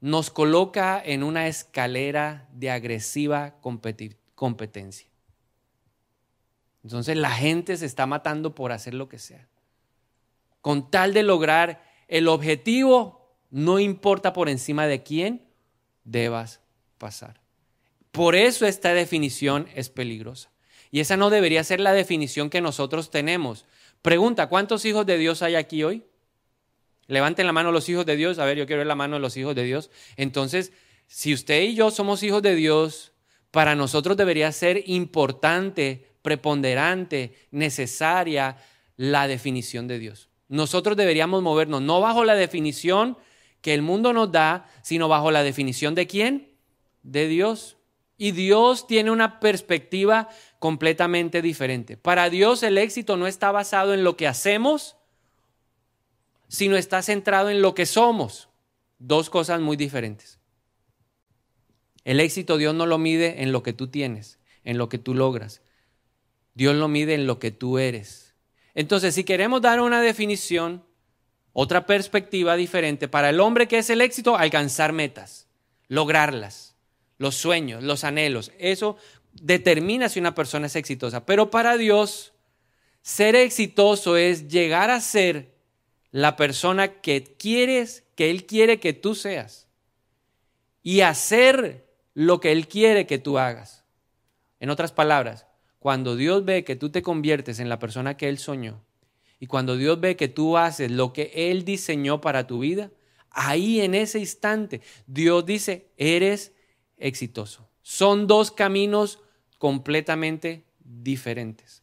nos 0.00 0.30
coloca 0.30 1.00
en 1.02 1.22
una 1.22 1.46
escalera 1.46 2.48
de 2.52 2.70
agresiva 2.70 3.60
competencia. 4.34 5.08
Entonces 6.82 7.16
la 7.16 7.30
gente 7.30 7.76
se 7.76 7.86
está 7.86 8.06
matando 8.06 8.54
por 8.54 8.72
hacer 8.72 8.94
lo 8.94 9.08
que 9.08 9.18
sea. 9.18 9.46
Con 10.60 10.90
tal 10.90 11.14
de 11.14 11.22
lograr 11.22 11.91
el 12.12 12.28
objetivo 12.28 13.34
no 13.50 13.78
importa 13.78 14.34
por 14.34 14.50
encima 14.50 14.86
de 14.86 15.02
quién 15.02 15.46
debas 16.04 16.60
pasar. 16.98 17.40
Por 18.10 18.36
eso 18.36 18.66
esta 18.66 18.92
definición 18.92 19.66
es 19.74 19.88
peligrosa. 19.88 20.50
Y 20.90 21.00
esa 21.00 21.16
no 21.16 21.30
debería 21.30 21.64
ser 21.64 21.80
la 21.80 21.94
definición 21.94 22.50
que 22.50 22.60
nosotros 22.60 23.10
tenemos. 23.10 23.64
Pregunta, 24.02 24.50
¿cuántos 24.50 24.84
hijos 24.84 25.06
de 25.06 25.16
Dios 25.16 25.40
hay 25.40 25.54
aquí 25.54 25.84
hoy? 25.84 26.04
Levanten 27.06 27.46
la 27.46 27.54
mano 27.54 27.72
los 27.72 27.88
hijos 27.88 28.04
de 28.04 28.16
Dios. 28.16 28.38
A 28.38 28.44
ver, 28.44 28.58
yo 28.58 28.66
quiero 28.66 28.80
ver 28.80 28.86
la 28.86 28.94
mano 28.94 29.16
de 29.16 29.20
los 29.20 29.38
hijos 29.38 29.54
de 29.54 29.64
Dios. 29.64 29.90
Entonces, 30.16 30.70
si 31.06 31.32
usted 31.32 31.62
y 31.62 31.74
yo 31.74 31.90
somos 31.90 32.22
hijos 32.22 32.42
de 32.42 32.54
Dios, 32.54 33.12
para 33.50 33.74
nosotros 33.74 34.18
debería 34.18 34.52
ser 34.52 34.82
importante, 34.86 36.10
preponderante, 36.20 37.34
necesaria 37.50 38.58
la 38.96 39.26
definición 39.28 39.88
de 39.88 39.98
Dios. 39.98 40.28
Nosotros 40.52 40.98
deberíamos 40.98 41.42
movernos 41.42 41.80
no 41.80 42.02
bajo 42.02 42.26
la 42.26 42.34
definición 42.34 43.16
que 43.62 43.72
el 43.72 43.80
mundo 43.80 44.12
nos 44.12 44.32
da, 44.32 44.68
sino 44.82 45.08
bajo 45.08 45.30
la 45.30 45.42
definición 45.42 45.94
de 45.94 46.06
quién? 46.06 46.58
De 47.02 47.26
Dios. 47.26 47.78
Y 48.18 48.32
Dios 48.32 48.86
tiene 48.86 49.10
una 49.10 49.40
perspectiva 49.40 50.28
completamente 50.58 51.40
diferente. 51.40 51.96
Para 51.96 52.28
Dios 52.28 52.62
el 52.64 52.76
éxito 52.76 53.16
no 53.16 53.26
está 53.26 53.50
basado 53.50 53.94
en 53.94 54.04
lo 54.04 54.18
que 54.18 54.28
hacemos, 54.28 54.96
sino 56.48 56.76
está 56.76 57.00
centrado 57.00 57.48
en 57.48 57.62
lo 57.62 57.74
que 57.74 57.86
somos. 57.86 58.50
Dos 58.98 59.30
cosas 59.30 59.58
muy 59.62 59.78
diferentes. 59.78 60.38
El 62.04 62.20
éxito 62.20 62.58
Dios 62.58 62.74
no 62.74 62.84
lo 62.84 62.98
mide 62.98 63.42
en 63.42 63.52
lo 63.52 63.62
que 63.62 63.72
tú 63.72 63.86
tienes, 63.86 64.38
en 64.64 64.76
lo 64.76 64.90
que 64.90 64.98
tú 64.98 65.14
logras. 65.14 65.62
Dios 66.52 66.76
lo 66.76 66.88
mide 66.88 67.14
en 67.14 67.26
lo 67.26 67.38
que 67.38 67.52
tú 67.52 67.78
eres. 67.78 68.31
Entonces, 68.74 69.14
si 69.14 69.24
queremos 69.24 69.60
dar 69.60 69.80
una 69.80 70.00
definición, 70.00 70.84
otra 71.52 71.86
perspectiva 71.86 72.56
diferente, 72.56 73.08
para 73.08 73.30
el 73.30 73.40
hombre 73.40 73.68
que 73.68 73.78
es 73.78 73.90
el 73.90 74.00
éxito, 74.00 74.36
alcanzar 74.36 74.92
metas, 74.92 75.48
lograrlas, 75.88 76.76
los 77.18 77.34
sueños, 77.34 77.82
los 77.82 78.04
anhelos, 78.04 78.52
eso 78.58 78.96
determina 79.32 80.08
si 80.08 80.20
una 80.20 80.34
persona 80.34 80.66
es 80.66 80.76
exitosa. 80.76 81.26
Pero 81.26 81.50
para 81.50 81.76
Dios, 81.76 82.32
Ser 83.02 83.34
exitoso 83.34 84.16
es 84.16 84.48
llegar 84.48 84.90
a 84.90 85.00
ser 85.00 85.56
la 86.12 86.36
persona 86.36 87.00
que 87.00 87.36
quieres, 87.36 88.04
que 88.14 88.30
Él 88.30 88.46
quiere 88.46 88.78
que 88.78 88.92
tú 88.92 89.16
seas. 89.16 89.66
Y 90.82 91.00
hacer 91.00 91.88
lo 92.14 92.40
que 92.40 92.52
Él 92.52 92.68
quiere 92.68 93.06
que 93.06 93.18
tú 93.18 93.38
hagas. 93.38 93.84
En 94.60 94.70
otras 94.70 94.92
palabras, 94.92 95.46
cuando 95.82 96.14
Dios 96.14 96.44
ve 96.44 96.62
que 96.62 96.76
tú 96.76 96.90
te 96.90 97.02
conviertes 97.02 97.58
en 97.58 97.68
la 97.68 97.80
persona 97.80 98.16
que 98.16 98.28
Él 98.28 98.38
soñó, 98.38 98.84
y 99.40 99.48
cuando 99.48 99.76
Dios 99.76 99.98
ve 100.00 100.14
que 100.14 100.28
tú 100.28 100.56
haces 100.56 100.92
lo 100.92 101.12
que 101.12 101.32
Él 101.34 101.64
diseñó 101.64 102.20
para 102.20 102.46
tu 102.46 102.60
vida, 102.60 102.92
ahí 103.30 103.80
en 103.80 103.96
ese 103.96 104.20
instante 104.20 104.80
Dios 105.08 105.44
dice, 105.44 105.90
eres 105.96 106.52
exitoso. 106.96 107.68
Son 107.82 108.28
dos 108.28 108.52
caminos 108.52 109.18
completamente 109.58 110.64
diferentes. 110.78 111.82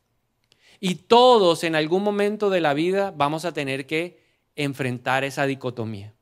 Y 0.79 0.95
todos 0.95 1.65
en 1.65 1.75
algún 1.75 2.01
momento 2.01 2.49
de 2.49 2.61
la 2.61 2.73
vida 2.73 3.11
vamos 3.11 3.43
a 3.43 3.51
tener 3.51 3.85
que 3.85 4.23
enfrentar 4.55 5.25
esa 5.25 5.45
dicotomía. 5.45 6.15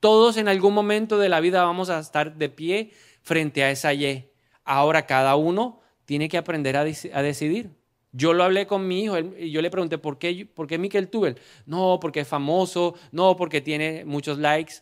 Todos 0.00 0.36
en 0.36 0.48
algún 0.48 0.74
momento 0.74 1.16
de 1.16 1.30
la 1.30 1.40
vida 1.40 1.64
vamos 1.64 1.88
a 1.88 1.98
estar 1.98 2.36
de 2.36 2.50
pie 2.50 2.90
frente 3.22 3.64
a 3.64 3.70
esa 3.70 3.94
Y. 3.94 4.30
Ahora 4.62 5.06
cada 5.06 5.36
uno 5.36 5.80
tiene 6.06 6.28
que 6.28 6.38
aprender 6.38 6.76
a, 6.76 6.84
decidir. 6.84 7.70
Yo 8.12 8.32
lo 8.32 8.44
hablé 8.44 8.66
con 8.66 8.88
mi 8.88 9.02
hijo 9.02 9.18
y 9.18 9.50
yo 9.50 9.60
le 9.60 9.70
pregunté, 9.70 9.98
¿por 9.98 10.18
qué, 10.18 10.46
¿por 10.46 10.66
qué 10.66 10.78
Miquel 10.78 11.08
Tubel? 11.08 11.36
No, 11.66 11.98
porque 12.00 12.20
es 12.20 12.28
famoso, 12.28 12.94
no, 13.12 13.36
porque 13.36 13.60
tiene 13.60 14.04
muchos 14.06 14.38
likes. 14.38 14.76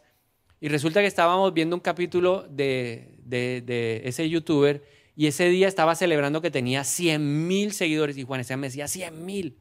Y 0.60 0.68
resulta 0.68 1.00
que 1.00 1.06
estábamos 1.06 1.52
viendo 1.52 1.74
un 1.74 1.80
capítulo 1.80 2.46
de, 2.48 4.02
ese 4.04 4.28
youtuber 4.28 4.84
y 5.16 5.26
ese 5.26 5.48
día 5.48 5.66
estaba 5.66 5.94
celebrando 5.94 6.40
que 6.40 6.50
tenía 6.50 6.84
100 6.84 7.48
mil 7.48 7.72
seguidores 7.72 8.16
y 8.18 8.22
Juan 8.22 8.40
Esteban 8.40 8.60
me 8.60 8.68
decía 8.68 8.86
100 8.86 9.24
mil. 9.24 9.58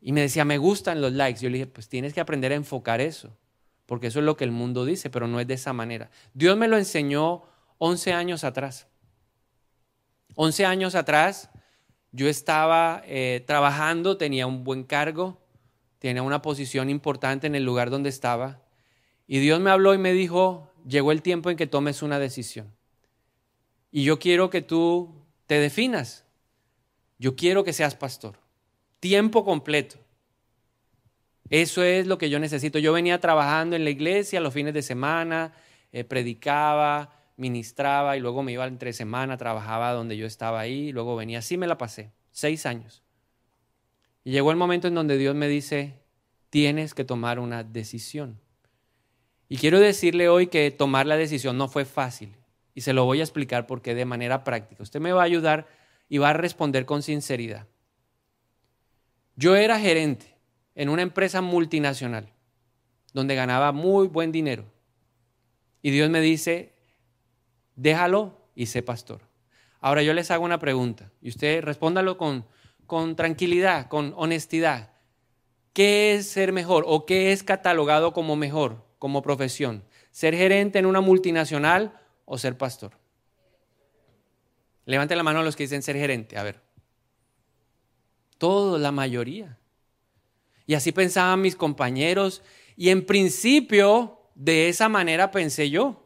Y 0.00 0.12
me 0.12 0.20
decía, 0.20 0.44
me 0.44 0.58
gustan 0.58 1.00
los 1.00 1.12
likes. 1.12 1.40
Yo 1.40 1.48
le 1.48 1.58
dije, 1.58 1.66
pues 1.66 1.88
tienes 1.88 2.12
que 2.12 2.20
aprender 2.20 2.52
a 2.52 2.56
enfocar 2.56 3.00
eso, 3.00 3.36
porque 3.86 4.08
eso 4.08 4.18
es 4.18 4.24
lo 4.26 4.36
que 4.36 4.44
el 4.44 4.52
mundo 4.52 4.84
dice, 4.84 5.08
pero 5.08 5.26
no 5.26 5.40
es 5.40 5.46
de 5.46 5.54
esa 5.54 5.72
manera. 5.72 6.10
Dios 6.34 6.58
me 6.58 6.68
lo 6.68 6.76
enseñó 6.76 7.44
11 7.78 8.12
años 8.12 8.44
atrás. 8.44 8.86
11 10.36 10.66
años 10.66 10.94
atrás 10.94 11.50
yo 12.16 12.28
estaba 12.28 13.02
eh, 13.06 13.42
trabajando, 13.44 14.16
tenía 14.16 14.46
un 14.46 14.62
buen 14.62 14.84
cargo, 14.84 15.40
tenía 15.98 16.22
una 16.22 16.42
posición 16.42 16.88
importante 16.88 17.48
en 17.48 17.56
el 17.56 17.64
lugar 17.64 17.90
donde 17.90 18.08
estaba. 18.08 18.62
Y 19.26 19.40
Dios 19.40 19.58
me 19.58 19.70
habló 19.70 19.94
y 19.94 19.98
me 19.98 20.12
dijo, 20.12 20.70
llegó 20.86 21.10
el 21.10 21.22
tiempo 21.22 21.50
en 21.50 21.56
que 21.56 21.66
tomes 21.66 22.02
una 22.02 22.20
decisión. 22.20 22.72
Y 23.90 24.04
yo 24.04 24.20
quiero 24.20 24.48
que 24.48 24.62
tú 24.62 25.12
te 25.46 25.58
definas. 25.58 26.24
Yo 27.18 27.34
quiero 27.34 27.64
que 27.64 27.72
seas 27.72 27.96
pastor. 27.96 28.38
Tiempo 29.00 29.44
completo. 29.44 29.96
Eso 31.50 31.82
es 31.82 32.06
lo 32.06 32.16
que 32.16 32.30
yo 32.30 32.38
necesito. 32.38 32.78
Yo 32.78 32.92
venía 32.92 33.20
trabajando 33.20 33.76
en 33.76 33.82
la 33.82 33.90
iglesia 33.90 34.40
los 34.40 34.54
fines 34.54 34.74
de 34.74 34.82
semana, 34.82 35.52
eh, 35.92 36.04
predicaba, 36.04 37.10
ministraba 37.36 38.16
y 38.16 38.20
luego 38.20 38.42
me 38.42 38.52
iba 38.52 38.66
entre 38.66 38.92
semana, 38.92 39.36
trabajaba 39.36 39.92
donde 39.92 40.16
yo 40.16 40.26
estaba 40.26 40.60
ahí, 40.60 40.92
luego 40.92 41.16
venía. 41.16 41.40
Así 41.40 41.56
me 41.56 41.66
la 41.66 41.78
pasé, 41.78 42.12
seis 42.30 42.66
años. 42.66 43.02
Y 44.24 44.30
llegó 44.30 44.50
el 44.50 44.56
momento 44.56 44.88
en 44.88 44.94
donde 44.94 45.18
Dios 45.18 45.34
me 45.34 45.48
dice, 45.48 46.00
tienes 46.50 46.94
que 46.94 47.04
tomar 47.04 47.38
una 47.38 47.62
decisión. 47.64 48.40
Y 49.48 49.58
quiero 49.58 49.80
decirle 49.80 50.28
hoy 50.28 50.46
que 50.46 50.70
tomar 50.70 51.06
la 51.06 51.16
decisión 51.16 51.58
no 51.58 51.68
fue 51.68 51.84
fácil. 51.84 52.36
Y 52.74 52.80
se 52.80 52.92
lo 52.92 53.04
voy 53.04 53.20
a 53.20 53.24
explicar 53.24 53.66
porque 53.66 53.94
de 53.94 54.04
manera 54.04 54.42
práctica. 54.42 54.82
Usted 54.82 55.00
me 55.00 55.12
va 55.12 55.22
a 55.22 55.26
ayudar 55.26 55.68
y 56.08 56.18
va 56.18 56.30
a 56.30 56.32
responder 56.32 56.86
con 56.86 57.02
sinceridad. 57.02 57.66
Yo 59.36 59.56
era 59.56 59.78
gerente 59.78 60.36
en 60.74 60.88
una 60.88 61.02
empresa 61.02 61.40
multinacional 61.40 62.32
donde 63.12 63.34
ganaba 63.34 63.72
muy 63.72 64.08
buen 64.08 64.32
dinero. 64.32 64.64
Y 65.82 65.90
Dios 65.90 66.10
me 66.10 66.20
dice, 66.20 66.73
déjalo 67.76 68.40
y 68.54 68.66
sé 68.66 68.82
pastor. 68.82 69.20
Ahora 69.80 70.02
yo 70.02 70.14
les 70.14 70.30
hago 70.30 70.44
una 70.44 70.58
pregunta 70.58 71.10
y 71.20 71.28
usted 71.28 71.62
respóndalo 71.62 72.16
con, 72.16 72.46
con 72.86 73.16
tranquilidad, 73.16 73.88
con 73.88 74.14
honestidad. 74.16 74.92
¿Qué 75.72 76.14
es 76.14 76.28
ser 76.28 76.52
mejor 76.52 76.84
o 76.86 77.04
qué 77.04 77.32
es 77.32 77.42
catalogado 77.42 78.12
como 78.12 78.36
mejor, 78.36 78.84
como 78.98 79.22
profesión? 79.22 79.84
¿Ser 80.10 80.34
gerente 80.34 80.78
en 80.78 80.86
una 80.86 81.00
multinacional 81.00 82.00
o 82.24 82.38
ser 82.38 82.56
pastor? 82.56 82.92
Levante 84.86 85.16
la 85.16 85.22
mano 85.22 85.40
a 85.40 85.42
los 85.42 85.56
que 85.56 85.64
dicen 85.64 85.82
ser 85.82 85.96
gerente, 85.96 86.38
a 86.38 86.42
ver. 86.42 86.60
Todo, 88.38 88.78
la 88.78 88.92
mayoría. 88.92 89.58
Y 90.66 90.74
así 90.74 90.92
pensaban 90.92 91.40
mis 91.40 91.56
compañeros 91.56 92.42
y 92.76 92.90
en 92.90 93.04
principio 93.04 94.20
de 94.34 94.68
esa 94.68 94.88
manera 94.88 95.30
pensé 95.30 95.70
yo. 95.70 96.03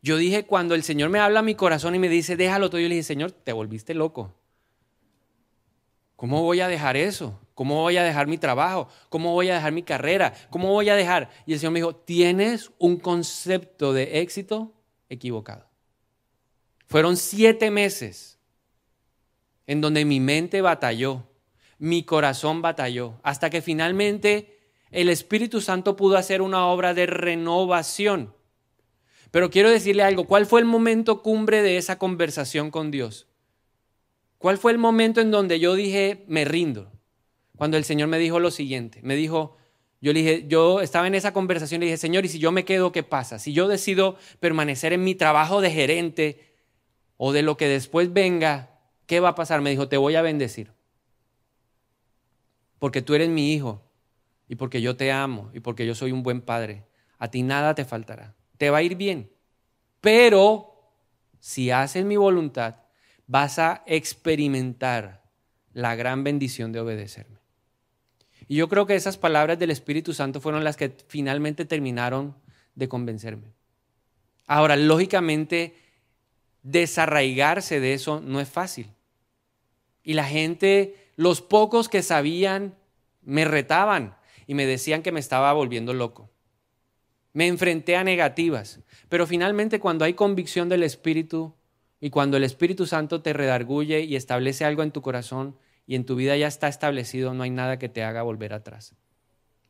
Yo 0.00 0.16
dije, 0.16 0.46
cuando 0.46 0.74
el 0.74 0.82
Señor 0.82 1.10
me 1.10 1.18
habla 1.18 1.40
a 1.40 1.42
mi 1.42 1.54
corazón 1.54 1.94
y 1.94 1.98
me 1.98 2.08
dice, 2.08 2.36
déjalo 2.36 2.70
todo, 2.70 2.80
yo 2.80 2.88
le 2.88 2.94
dije, 2.94 3.04
Señor, 3.04 3.32
te 3.32 3.52
volviste 3.52 3.94
loco. 3.94 4.34
¿Cómo 6.16 6.42
voy 6.42 6.60
a 6.60 6.68
dejar 6.68 6.96
eso? 6.96 7.38
¿Cómo 7.54 7.82
voy 7.82 7.96
a 7.96 8.02
dejar 8.02 8.26
mi 8.26 8.38
trabajo? 8.38 8.88
¿Cómo 9.08 9.32
voy 9.32 9.50
a 9.50 9.54
dejar 9.54 9.72
mi 9.72 9.82
carrera? 9.82 10.32
¿Cómo 10.50 10.72
voy 10.72 10.88
a 10.88 10.96
dejar? 10.96 11.30
Y 11.46 11.52
el 11.52 11.58
Señor 11.58 11.72
me 11.72 11.78
dijo, 11.80 11.94
tienes 11.94 12.70
un 12.78 12.98
concepto 12.98 13.92
de 13.92 14.20
éxito 14.20 14.72
equivocado. 15.08 15.68
Fueron 16.86 17.16
siete 17.16 17.70
meses 17.70 18.38
en 19.66 19.80
donde 19.80 20.04
mi 20.04 20.18
mente 20.18 20.62
batalló, 20.62 21.28
mi 21.78 22.02
corazón 22.02 22.62
batalló, 22.62 23.20
hasta 23.22 23.50
que 23.50 23.62
finalmente 23.62 24.58
el 24.90 25.10
Espíritu 25.10 25.60
Santo 25.60 25.94
pudo 25.96 26.16
hacer 26.16 26.42
una 26.42 26.66
obra 26.66 26.94
de 26.94 27.06
renovación. 27.06 28.34
Pero 29.30 29.50
quiero 29.50 29.70
decirle 29.70 30.02
algo, 30.02 30.24
¿cuál 30.24 30.46
fue 30.46 30.60
el 30.60 30.66
momento 30.66 31.22
cumbre 31.22 31.62
de 31.62 31.76
esa 31.76 31.98
conversación 31.98 32.70
con 32.70 32.90
Dios? 32.90 33.26
¿Cuál 34.38 34.56
fue 34.56 34.72
el 34.72 34.78
momento 34.78 35.20
en 35.20 35.30
donde 35.30 35.60
yo 35.60 35.74
dije, 35.74 36.24
me 36.28 36.44
rindo? 36.44 36.92
Cuando 37.56 37.76
el 37.76 37.84
Señor 37.84 38.08
me 38.08 38.18
dijo 38.18 38.38
lo 38.40 38.50
siguiente, 38.50 39.00
me 39.02 39.16
dijo, 39.16 39.56
yo 40.00 40.12
le 40.12 40.20
dije, 40.20 40.44
yo 40.48 40.80
estaba 40.80 41.08
en 41.08 41.14
esa 41.14 41.32
conversación 41.32 41.82
y 41.82 41.86
dije, 41.86 41.98
Señor, 41.98 42.24
¿y 42.24 42.28
si 42.28 42.38
yo 42.38 42.52
me 42.52 42.64
quedo, 42.64 42.92
qué 42.92 43.02
pasa? 43.02 43.38
Si 43.38 43.52
yo 43.52 43.68
decido 43.68 44.16
permanecer 44.40 44.92
en 44.92 45.04
mi 45.04 45.14
trabajo 45.14 45.60
de 45.60 45.70
gerente 45.70 46.54
o 47.16 47.32
de 47.32 47.42
lo 47.42 47.56
que 47.56 47.68
después 47.68 48.12
venga, 48.12 48.80
¿qué 49.06 49.20
va 49.20 49.30
a 49.30 49.34
pasar? 49.34 49.60
Me 49.60 49.70
dijo, 49.70 49.88
te 49.88 49.96
voy 49.96 50.14
a 50.14 50.22
bendecir. 50.22 50.72
Porque 52.78 53.02
tú 53.02 53.14
eres 53.14 53.28
mi 53.28 53.52
hijo 53.52 53.82
y 54.48 54.54
porque 54.54 54.80
yo 54.80 54.96
te 54.96 55.10
amo 55.10 55.50
y 55.52 55.60
porque 55.60 55.84
yo 55.84 55.96
soy 55.96 56.12
un 56.12 56.22
buen 56.22 56.40
padre. 56.40 56.86
A 57.18 57.28
ti 57.28 57.42
nada 57.42 57.74
te 57.74 57.84
faltará 57.84 58.37
te 58.58 58.70
va 58.70 58.78
a 58.78 58.82
ir 58.82 58.96
bien. 58.96 59.30
Pero 60.00 60.74
si 61.40 61.70
haces 61.70 62.04
mi 62.04 62.16
voluntad, 62.16 62.76
vas 63.26 63.58
a 63.58 63.82
experimentar 63.86 65.22
la 65.72 65.94
gran 65.94 66.24
bendición 66.24 66.72
de 66.72 66.80
obedecerme. 66.80 67.38
Y 68.48 68.56
yo 68.56 68.68
creo 68.68 68.86
que 68.86 68.94
esas 68.94 69.18
palabras 69.18 69.58
del 69.58 69.70
Espíritu 69.70 70.14
Santo 70.14 70.40
fueron 70.40 70.64
las 70.64 70.76
que 70.76 70.94
finalmente 71.08 71.64
terminaron 71.64 72.34
de 72.74 72.88
convencerme. 72.88 73.52
Ahora, 74.46 74.76
lógicamente, 74.76 75.76
desarraigarse 76.62 77.80
de 77.80 77.92
eso 77.92 78.20
no 78.20 78.40
es 78.40 78.48
fácil. 78.48 78.90
Y 80.02 80.14
la 80.14 80.24
gente, 80.24 81.12
los 81.16 81.42
pocos 81.42 81.88
que 81.90 82.02
sabían, 82.02 82.74
me 83.22 83.44
retaban 83.44 84.16
y 84.46 84.54
me 84.54 84.64
decían 84.64 85.02
que 85.02 85.12
me 85.12 85.20
estaba 85.20 85.52
volviendo 85.52 85.92
loco. 85.92 86.30
Me 87.38 87.46
enfrenté 87.46 87.94
a 87.94 88.02
negativas. 88.02 88.80
Pero 89.08 89.24
finalmente 89.24 89.78
cuando 89.78 90.04
hay 90.04 90.14
convicción 90.14 90.68
del 90.68 90.82
Espíritu 90.82 91.54
y 92.00 92.10
cuando 92.10 92.36
el 92.36 92.42
Espíritu 92.42 92.84
Santo 92.84 93.22
te 93.22 93.32
redarguye 93.32 94.00
y 94.00 94.16
establece 94.16 94.64
algo 94.64 94.82
en 94.82 94.90
tu 94.90 95.02
corazón 95.02 95.56
y 95.86 95.94
en 95.94 96.04
tu 96.04 96.16
vida 96.16 96.36
ya 96.36 96.48
está 96.48 96.66
establecido, 96.66 97.34
no 97.34 97.44
hay 97.44 97.50
nada 97.50 97.78
que 97.78 97.88
te 97.88 98.02
haga 98.02 98.22
volver 98.22 98.52
atrás. 98.52 98.96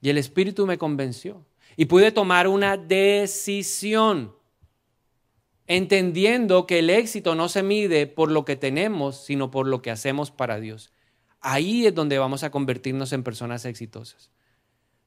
Y 0.01 0.09
el 0.09 0.17
Espíritu 0.17 0.67
me 0.67 0.79
convenció. 0.79 1.45
Y 1.77 1.85
pude 1.85 2.11
tomar 2.11 2.49
una 2.49 2.79
decisión, 2.79 4.35
entendiendo 5.67 6.67
que 6.67 6.79
el 6.79 6.89
éxito 6.89 7.35
no 7.35 7.51
se 7.51 7.63
mide 7.63 8.07
por 8.07 8.31
lo 8.31 8.47
que 8.47 8.57
tenemos, 8.57 9.27
sino 9.27 9.51
por 9.51 9.67
lo 9.67 9.83
que 9.83 9.91
hacemos 9.91 10.31
para 10.31 10.59
Dios. 10.59 10.91
Ahí 11.43 11.87
es 11.87 11.95
donde 11.95 12.19
vamos 12.19 12.45
a 12.45 12.51
convertirnos 12.51 13.13
en 13.13 13.25
personas 13.25 13.67
exitosas. 13.67 14.31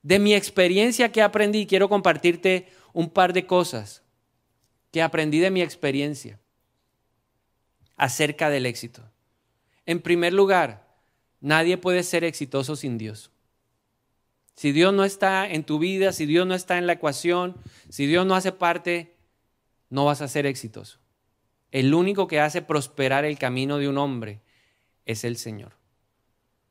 De 0.04 0.20
mi 0.20 0.34
experiencia 0.34 1.12
que 1.12 1.22
aprendí, 1.22 1.68
quiero 1.68 1.90
compartirte 1.90 2.68
un 2.94 3.10
par 3.10 3.34
de 3.34 3.46
cosas 3.46 4.04
que 4.92 5.02
aprendí 5.02 5.40
de 5.40 5.52
mi 5.52 5.62
experiencia 5.62 6.40
acerca 7.96 8.50
del 8.50 8.66
éxito. 8.66 9.04
En 9.86 10.02
primer 10.02 10.34
lugar, 10.34 10.88
nadie 11.40 11.78
puede 11.78 12.04
ser 12.04 12.24
exitoso 12.24 12.76
sin 12.76 12.98
Dios. 12.98 13.32
Si 14.56 14.72
Dios 14.72 14.94
no 14.94 15.04
está 15.04 15.48
en 15.48 15.64
tu 15.64 15.80
vida, 15.80 16.12
si 16.12 16.26
Dios 16.26 16.46
no 16.46 16.56
está 16.56 16.78
en 16.78 16.88
la 16.88 16.94
ecuación, 16.94 17.56
si 17.90 18.06
Dios 18.06 18.26
no 18.26 18.36
hace 18.36 18.52
parte, 18.52 19.16
no 19.90 20.06
vas 20.06 20.22
a 20.22 20.28
ser 20.28 20.46
exitoso. 20.46 21.00
El 21.72 21.94
único 21.94 22.28
que 22.28 22.40
hace 22.40 22.62
prosperar 22.62 23.24
el 23.24 23.38
camino 23.38 23.78
de 23.78 23.88
un 23.88 23.98
hombre 23.98 24.42
es 25.06 25.24
el 25.24 25.38
Señor. 25.38 25.74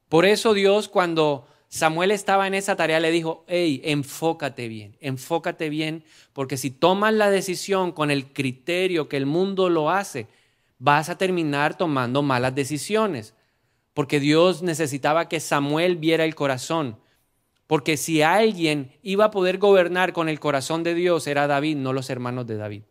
Por 0.09 0.25
eso 0.25 0.53
Dios 0.53 0.89
cuando 0.89 1.47
Samuel 1.71 2.11
estaba 2.11 2.49
en 2.49 2.55
esa 2.55 2.75
tarea 2.75 2.99
le 2.99 3.13
dijo, 3.13 3.45
hey, 3.47 3.81
enfócate 3.85 4.67
bien, 4.67 4.97
enfócate 5.01 5.69
bien, 5.71 6.03
porque 6.33 6.57
si 6.57 6.73
tomas 6.73 7.15
la 7.15 7.31
decisión 7.31 7.93
con 7.93 8.11
el 8.11 8.33
criterio 8.33 9.09
que 9.09 9.17
el 9.17 9.25
mundo 9.25 9.69
lo 9.69 9.89
hace, 9.89 10.27
vas 10.81 11.09
a 11.09 11.17
terminar 11.17 11.79
tomando 11.79 12.23
malas 12.23 12.57
decisiones, 12.57 13.35
porque 13.95 14.19
Dios 14.19 14.63
necesitaba 14.63 15.29
que 15.29 15.39
Samuel 15.39 15.97
viera 15.97 16.25
el 16.25 16.35
corazón, 16.35 16.99
porque 17.69 17.97
si 17.97 18.21
alguien 18.21 18.91
iba 19.05 19.27
a 19.27 19.31
poder 19.31 19.59
gobernar 19.59 20.13
con 20.13 20.29
el 20.29 20.41
corazón 20.41 20.83
de 20.83 20.95
Dios 20.95 21.29
era 21.29 21.47
David, 21.47 21.77
no 21.77 21.93
los 21.93 22.11
hermanos 22.11 22.49
de 22.49 22.57
David. 22.57 22.83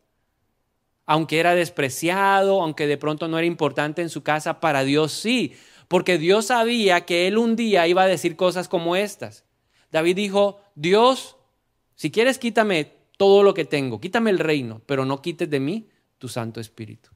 Aunque 1.06 1.42
era 1.42 1.54
despreciado, 1.54 2.62
aunque 2.62 2.88
de 2.88 2.98
pronto 2.98 3.28
no 3.28 3.38
era 3.38 3.46
importante 3.46 4.02
en 4.02 4.10
su 4.10 4.24
casa, 4.24 4.62
para 4.62 4.84
Dios 4.86 5.12
sí, 5.12 5.54
porque 5.90 6.20
Dios 6.20 6.46
sabía 6.46 7.02
que 7.02 7.28
él 7.28 7.38
un 7.38 7.56
día 7.56 7.88
iba 7.88 8.04
a 8.04 8.08
decir 8.08 8.36
cosas 8.36 8.70
como 8.70 8.96
estas. 8.96 9.44
David 9.92 10.16
dijo, 10.16 10.62
Dios, 10.76 11.36
si 11.96 12.12
quieres 12.12 12.38
quítame 12.38 12.94
todo 13.18 13.42
lo 13.42 13.56
que 13.56 13.66
tengo, 13.66 14.00
quítame 14.00 14.30
el 14.30 14.38
reino, 14.38 14.84
pero 14.86 15.04
no 15.04 15.22
quites 15.22 15.50
de 15.50 15.60
mí 15.60 15.90
tu 16.20 16.30
Santo 16.30 16.62
Espíritu. 16.62 17.10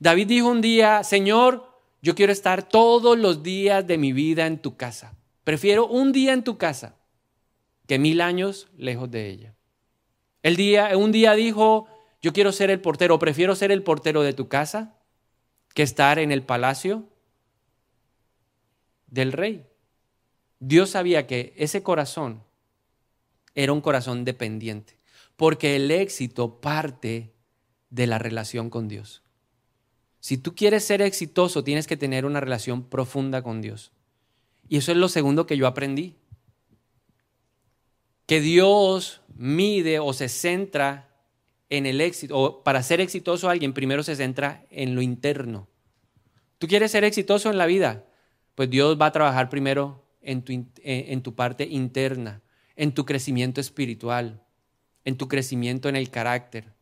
David 0.00 0.26
dijo 0.26 0.48
un 0.48 0.62
día, 0.62 1.04
Señor, 1.04 1.70
yo 2.00 2.14
quiero 2.14 2.32
estar 2.32 2.66
todos 2.66 3.18
los 3.18 3.42
días 3.42 3.86
de 3.86 3.98
mi 3.98 4.14
vida 4.14 4.46
en 4.46 4.58
tu 4.58 4.76
casa. 4.76 5.14
Prefiero 5.44 5.86
un 5.86 6.12
día 6.12 6.32
en 6.32 6.44
tu 6.44 6.56
casa 6.56 6.96
que 7.86 7.98
mil 7.98 8.22
años 8.22 8.68
lejos 8.78 9.10
de 9.10 9.28
ella. 9.28 9.54
El 10.42 10.56
día, 10.56 10.96
un 10.96 11.12
día 11.12 11.34
dijo, 11.34 11.88
yo 12.22 12.32
quiero 12.32 12.52
ser 12.52 12.70
el 12.70 12.80
portero, 12.80 13.18
prefiero 13.18 13.54
ser 13.54 13.70
el 13.70 13.82
portero 13.82 14.22
de 14.22 14.32
tu 14.32 14.48
casa 14.48 14.96
que 15.74 15.82
estar 15.82 16.18
en 16.18 16.32
el 16.32 16.42
palacio 16.42 17.04
del 19.06 19.32
rey. 19.32 19.66
Dios 20.60 20.90
sabía 20.90 21.26
que 21.26 21.54
ese 21.56 21.82
corazón 21.82 22.42
era 23.54 23.72
un 23.72 23.80
corazón 23.80 24.24
dependiente, 24.24 24.98
porque 25.36 25.76
el 25.76 25.90
éxito 25.90 26.60
parte 26.60 27.32
de 27.90 28.06
la 28.06 28.18
relación 28.18 28.70
con 28.70 28.88
Dios. 28.88 29.22
Si 30.20 30.36
tú 30.38 30.54
quieres 30.54 30.84
ser 30.84 31.02
exitoso, 31.02 31.62
tienes 31.62 31.86
que 31.86 31.96
tener 31.96 32.26
una 32.26 32.40
relación 32.40 32.84
profunda 32.84 33.42
con 33.42 33.60
Dios. 33.60 33.92
Y 34.68 34.78
eso 34.78 34.92
es 34.92 34.98
lo 34.98 35.08
segundo 35.08 35.46
que 35.46 35.56
yo 35.56 35.66
aprendí. 35.66 36.16
Que 38.26 38.40
Dios 38.40 39.20
mide 39.36 40.00
o 40.00 40.12
se 40.12 40.28
centra 40.28 41.08
en 41.68 41.86
el 41.86 42.00
éxito, 42.00 42.38
o 42.38 42.64
para 42.64 42.82
ser 42.82 43.00
exitoso 43.00 43.48
alguien, 43.48 43.72
primero 43.72 44.02
se 44.02 44.16
centra 44.16 44.66
en 44.70 44.94
lo 44.94 45.02
interno. 45.02 45.68
Tú 46.58 46.68
quieres 46.68 46.90
ser 46.90 47.04
exitoso 47.04 47.50
en 47.50 47.58
la 47.58 47.66
vida, 47.66 48.04
pues 48.56 48.68
Dios 48.68 48.98
va 49.00 49.06
a 49.06 49.12
trabajar 49.12 49.48
primero 49.48 50.04
en 50.20 50.42
tu, 50.42 50.66
en 50.82 51.22
tu 51.22 51.36
parte 51.36 51.64
interna, 51.64 52.42
en 52.74 52.92
tu 52.92 53.04
crecimiento 53.04 53.60
espiritual, 53.60 54.42
en 55.04 55.16
tu 55.16 55.28
crecimiento 55.28 55.88
en 55.88 55.94
el 55.94 56.10
carácter, 56.10 56.72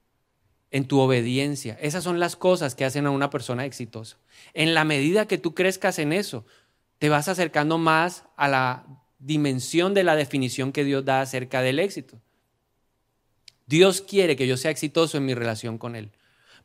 en 0.70 0.86
tu 0.86 0.98
obediencia. 0.98 1.76
Esas 1.80 2.02
son 2.02 2.18
las 2.18 2.36
cosas 2.36 2.74
que 2.74 2.86
hacen 2.86 3.04
a 3.06 3.10
una 3.10 3.28
persona 3.28 3.66
exitosa. 3.66 4.16
En 4.54 4.72
la 4.72 4.84
medida 4.84 5.28
que 5.28 5.36
tú 5.36 5.54
crezcas 5.54 5.98
en 5.98 6.14
eso, 6.14 6.46
te 6.98 7.10
vas 7.10 7.28
acercando 7.28 7.76
más 7.76 8.24
a 8.36 8.48
la 8.48 8.86
dimensión 9.18 9.94
de 9.94 10.04
la 10.04 10.16
definición 10.16 10.72
que 10.72 10.84
Dios 10.84 11.04
da 11.04 11.20
acerca 11.20 11.60
del 11.60 11.80
éxito. 11.80 12.20
Dios 13.66 14.00
quiere 14.00 14.36
que 14.36 14.46
yo 14.46 14.56
sea 14.56 14.70
exitoso 14.70 15.18
en 15.18 15.26
mi 15.26 15.34
relación 15.34 15.76
con 15.76 15.96
Él. 15.96 16.12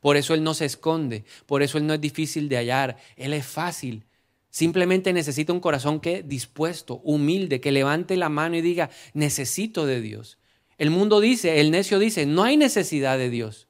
Por 0.00 0.16
eso 0.16 0.34
Él 0.34 0.42
no 0.42 0.54
se 0.54 0.64
esconde, 0.64 1.24
por 1.46 1.62
eso 1.62 1.78
Él 1.78 1.86
no 1.86 1.94
es 1.94 2.00
difícil 2.00 2.48
de 2.48 2.56
hallar, 2.56 2.96
Él 3.16 3.32
es 3.32 3.46
fácil. 3.46 4.06
Simplemente 4.50 5.12
necesita 5.12 5.52
un 5.52 5.60
corazón 5.60 6.00
que 6.00 6.22
dispuesto, 6.22 7.00
humilde, 7.04 7.60
que 7.60 7.72
levante 7.72 8.16
la 8.16 8.28
mano 8.28 8.56
y 8.56 8.60
diga, 8.60 8.90
necesito 9.14 9.86
de 9.86 10.00
Dios. 10.00 10.38
El 10.76 10.90
mundo 10.90 11.20
dice, 11.20 11.60
el 11.60 11.70
necio 11.70 11.98
dice, 11.98 12.26
no 12.26 12.42
hay 12.42 12.56
necesidad 12.56 13.16
de 13.16 13.30
Dios. 13.30 13.69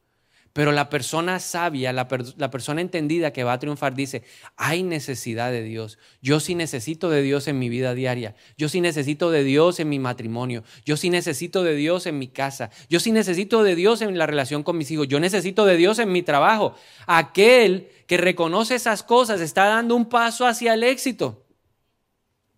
Pero 0.52 0.72
la 0.72 0.90
persona 0.90 1.38
sabia, 1.38 1.92
la, 1.92 2.08
persona 2.08 2.80
entendida 2.80 3.32
que 3.32 3.44
va 3.44 3.52
a 3.52 3.58
triunfar 3.60 3.94
dice, 3.94 4.24
hay 4.56 4.82
necesidad 4.82 5.52
de 5.52 5.62
Dios. 5.62 5.96
Yo 6.22 6.40
sí 6.40 6.56
necesito 6.56 7.08
de 7.08 7.22
Dios 7.22 7.46
en 7.46 7.60
mi 7.60 7.68
vida 7.68 7.94
diaria. 7.94 8.34
Yo 8.58 8.68
sí 8.68 8.80
necesito 8.80 9.30
de 9.30 9.44
Dios 9.44 9.78
en 9.78 9.88
mi 9.88 10.00
matrimonio. 10.00 10.64
Yo 10.84 10.96
sí 10.96 11.08
necesito 11.08 11.62
de 11.62 11.76
Dios 11.76 12.06
en 12.06 12.18
mi 12.18 12.26
casa. 12.26 12.70
Yo 12.88 12.98
sí 12.98 13.12
necesito 13.12 13.62
de 13.62 13.76
Dios 13.76 14.02
en 14.02 14.18
la 14.18 14.26
relación 14.26 14.64
con 14.64 14.76
mis 14.76 14.90
hijos. 14.90 15.06
Yo 15.06 15.20
necesito 15.20 15.66
de 15.66 15.76
Dios 15.76 16.00
en 16.00 16.10
mi 16.10 16.22
trabajo. 16.22 16.74
Aquel 17.06 17.88
que 18.08 18.16
reconoce 18.16 18.74
esas 18.74 19.04
cosas 19.04 19.40
está 19.40 19.66
dando 19.66 19.94
un 19.94 20.08
paso 20.08 20.46
hacia 20.46 20.74
el 20.74 20.82
éxito. 20.82 21.46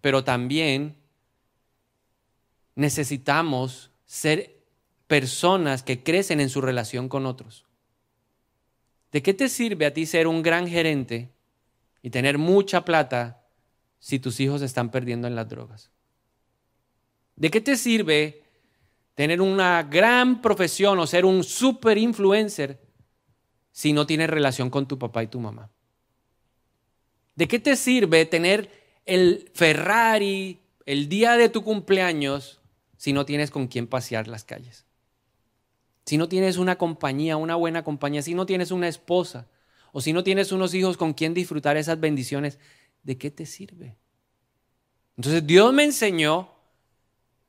Pero 0.01 0.25
también 0.25 0.97
necesitamos 2.75 3.91
ser 4.07 4.63
personas 5.07 5.83
que 5.83 6.03
crecen 6.03 6.41
en 6.41 6.49
su 6.49 6.63
relación 6.63 7.11
con 7.11 7.27
otros. 7.27 7.67
¿De 9.13 9.23
qué 9.23 9.35
te 9.35 9.51
sirve 9.51 9.85
a 9.85 9.93
ti 9.93 10.07
ser 10.07 10.27
un 10.27 10.43
gran 10.43 10.67
gerente 10.67 11.31
y 12.01 12.09
tener 12.09 12.39
mucha 12.39 12.85
plata 12.85 13.47
si 13.99 14.19
tus 14.19 14.41
hijos 14.41 14.63
están 14.63 14.91
perdiendo 14.91 15.29
en 15.29 15.37
las 15.37 15.49
drogas? 15.49 15.91
¿De 17.37 17.51
qué 17.51 17.61
te 17.61 17.77
sirve 17.77 18.43
tener 19.15 19.43
una 19.43 19.83
gran 19.83 20.41
profesión 20.41 20.99
o 20.99 21.07
ser 21.07 21.27
un 21.27 21.45
super 21.45 21.99
influencer 21.99 22.81
si 23.71 23.93
no 23.93 24.07
tienes 24.07 24.31
relación 24.31 24.71
con 24.71 24.89
tu 24.89 24.99
papá 24.99 25.23
y 25.23 25.27
tu 25.27 25.41
mamá? 25.41 25.71
¿De 27.35 27.47
qué 27.47 27.59
te 27.59 27.77
sirve 27.77 28.25
tener 28.25 28.71
el 29.05 29.51
Ferrari 29.53 30.61
el 30.87 31.11
día 31.11 31.37
de 31.37 31.51
tu 31.51 31.63
cumpleaños 31.63 32.63
si 32.97 33.13
no 33.13 33.27
tienes 33.27 33.51
con 33.51 33.67
quién 33.69 33.87
pasear 33.87 34.27
las 34.27 34.45
calles? 34.45 34.87
Si 36.13 36.19
no 36.19 36.29
tienes 36.29 36.59
una 36.59 36.77
compañía, 36.77 37.39
una 37.39 37.55
buena 37.55 37.83
compañía, 37.83 38.21
si 38.21 38.35
no 38.35 38.45
tienes 38.45 38.71
una 38.71 38.87
esposa 38.87 39.47
o 39.93 40.03
si 40.03 40.13
no 40.13 40.23
tienes 40.23 40.53
unos 40.53 40.75
hijos 40.75 40.99
con 40.99 41.15
quien 41.15 41.33
disfrutar 41.33 41.79
esas 41.79 41.99
bendiciones, 41.99 42.59
¿de 43.03 43.17
qué 43.17 43.31
te 43.31 43.47
sirve? 43.47 43.97
Entonces 45.17 45.47
Dios 45.47 45.73
me 45.73 45.85
enseñó 45.85 46.51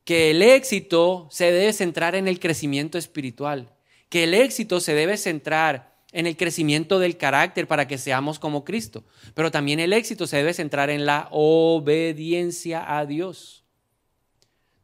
que 0.04 0.30
el 0.30 0.40
éxito 0.40 1.28
se 1.30 1.52
debe 1.52 1.74
centrar 1.74 2.14
en 2.14 2.26
el 2.26 2.40
crecimiento 2.40 2.96
espiritual, 2.96 3.70
que 4.08 4.24
el 4.24 4.32
éxito 4.32 4.80
se 4.80 4.94
debe 4.94 5.18
centrar 5.18 5.98
en 6.12 6.26
el 6.26 6.34
crecimiento 6.34 6.98
del 6.98 7.18
carácter 7.18 7.68
para 7.68 7.86
que 7.86 7.98
seamos 7.98 8.38
como 8.38 8.64
Cristo, 8.64 9.04
pero 9.34 9.50
también 9.50 9.78
el 9.78 9.92
éxito 9.92 10.26
se 10.26 10.38
debe 10.38 10.54
centrar 10.54 10.88
en 10.88 11.04
la 11.04 11.28
obediencia 11.32 12.96
a 12.96 13.04
Dios. 13.04 13.63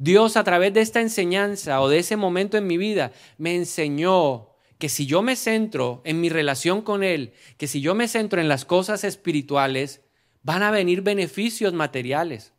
Dios 0.01 0.39
a 0.39 0.45
través 0.45 0.73
de 0.73 0.81
esta 0.81 1.03
enseñanza 1.03 1.83
o 1.83 1.91
de 1.91 1.99
ese 1.99 2.17
momento 2.17 2.57
en 2.57 2.67
mi 2.67 2.79
vida 2.79 3.13
me 3.37 3.55
enseñó 3.55 4.49
que 4.79 4.89
si 4.89 5.05
yo 5.05 5.21
me 5.21 5.37
centro 5.37 6.01
en 6.07 6.23
mi 6.23 6.31
relación 6.31 6.81
con 6.81 7.05
Él, 7.05 7.35
que 7.59 7.67
si 7.67 7.83
yo 7.83 7.95
me 7.95 8.09
centro 8.09 8.41
en 8.41 8.49
las 8.49 8.65
cosas 8.65 9.05
espirituales, 9.05 10.01
van 10.43 10.63
a 10.63 10.71
venir 10.71 11.03
beneficios 11.03 11.75
materiales. 11.75 12.55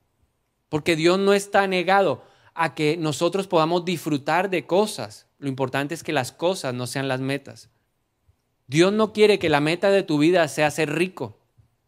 Porque 0.69 0.95
Dios 0.95 1.17
no 1.17 1.33
está 1.33 1.65
negado 1.65 2.23
a 2.53 2.75
que 2.75 2.95
nosotros 2.95 3.47
podamos 3.47 3.85
disfrutar 3.85 4.51
de 4.51 4.67
cosas. 4.67 5.25
Lo 5.39 5.49
importante 5.49 5.95
es 5.95 6.03
que 6.03 6.13
las 6.13 6.31
cosas 6.31 6.75
no 6.75 6.85
sean 6.85 7.07
las 7.07 7.21
metas. 7.21 7.71
Dios 8.67 8.93
no 8.93 9.13
quiere 9.13 9.39
que 9.39 9.49
la 9.49 9.61
meta 9.61 9.89
de 9.89 10.03
tu 10.03 10.19
vida 10.19 10.47
sea 10.47 10.69
ser 10.69 10.93
rico. 10.93 11.39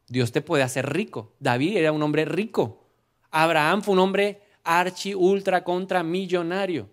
Dios 0.07 0.31
te 0.31 0.41
puede 0.41 0.63
hacer 0.63 0.91
rico. 0.91 1.35
David 1.39 1.77
era 1.77 1.91
un 1.91 2.01
hombre 2.01 2.25
rico. 2.25 2.87
Abraham 3.29 3.83
fue 3.83 3.93
un 3.93 3.99
hombre 3.99 4.42
archi, 4.63 5.13
ultra, 5.15 5.63
contra 5.63 6.03
millonario. 6.03 6.89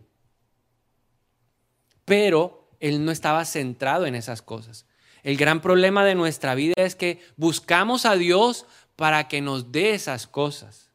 Pero 2.04 2.68
él 2.80 3.04
no 3.04 3.12
estaba 3.12 3.44
centrado 3.44 4.06
en 4.06 4.14
esas 4.14 4.42
cosas. 4.42 4.86
El 5.22 5.36
gran 5.36 5.60
problema 5.60 6.04
de 6.04 6.14
nuestra 6.14 6.54
vida 6.54 6.74
es 6.76 6.94
que 6.94 7.20
buscamos 7.36 8.06
a 8.06 8.16
Dios 8.16 8.66
para 8.96 9.28
que 9.28 9.40
nos 9.40 9.70
dé 9.72 9.90
esas 9.92 10.26
cosas. 10.26 10.90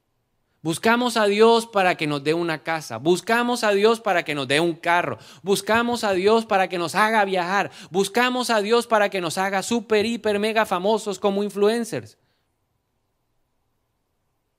Buscamos 0.65 1.15
a 1.15 1.27
Dios 1.27 1.67
para 1.67 1.93
que 1.93 2.07
nos 2.07 2.23
dé 2.23 2.33
una 2.33 2.63
casa. 2.63 2.97
Buscamos 2.97 3.63
a 3.63 3.69
Dios 3.69 4.01
para 4.01 4.23
que 4.23 4.33
nos 4.33 4.47
dé 4.47 4.59
un 4.59 4.73
carro. 4.73 5.19
Buscamos 5.43 6.03
a 6.03 6.13
Dios 6.13 6.47
para 6.47 6.67
que 6.69 6.79
nos 6.79 6.95
haga 6.95 7.23
viajar. 7.23 7.69
Buscamos 7.91 8.49
a 8.49 8.61
Dios 8.61 8.87
para 8.87 9.09
que 9.09 9.21
nos 9.21 9.37
haga 9.37 9.61
super, 9.61 10.07
hiper, 10.07 10.39
mega 10.39 10.65
famosos 10.65 11.19
como 11.19 11.43
influencers. 11.43 12.17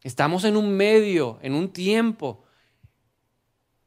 Estamos 0.03 0.45
en 0.45 0.57
un 0.57 0.77
medio, 0.77 1.39
en 1.43 1.55
un 1.55 1.73
tiempo 1.73 2.45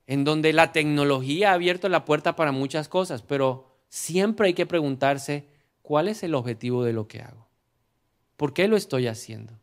en 0.05 0.23
donde 0.23 0.53
la 0.53 0.71
tecnología 0.71 1.51
ha 1.51 1.53
abierto 1.53 1.87
la 1.87 2.03
puerta 2.03 2.35
para 2.35 2.51
muchas 2.51 2.89
cosas, 2.89 3.21
pero 3.21 3.77
siempre 3.89 4.47
hay 4.47 4.53
que 4.55 4.65
preguntarse 4.65 5.47
cuál 5.83 6.07
es 6.07 6.23
el 6.23 6.33
objetivo 6.33 6.83
de 6.83 6.93
lo 6.93 7.07
que 7.07 7.21
hago. 7.21 7.47
¿Por 8.37 8.53
qué 8.53 8.67
lo 8.67 8.75
estoy 8.75 9.05
haciendo? 9.07 9.59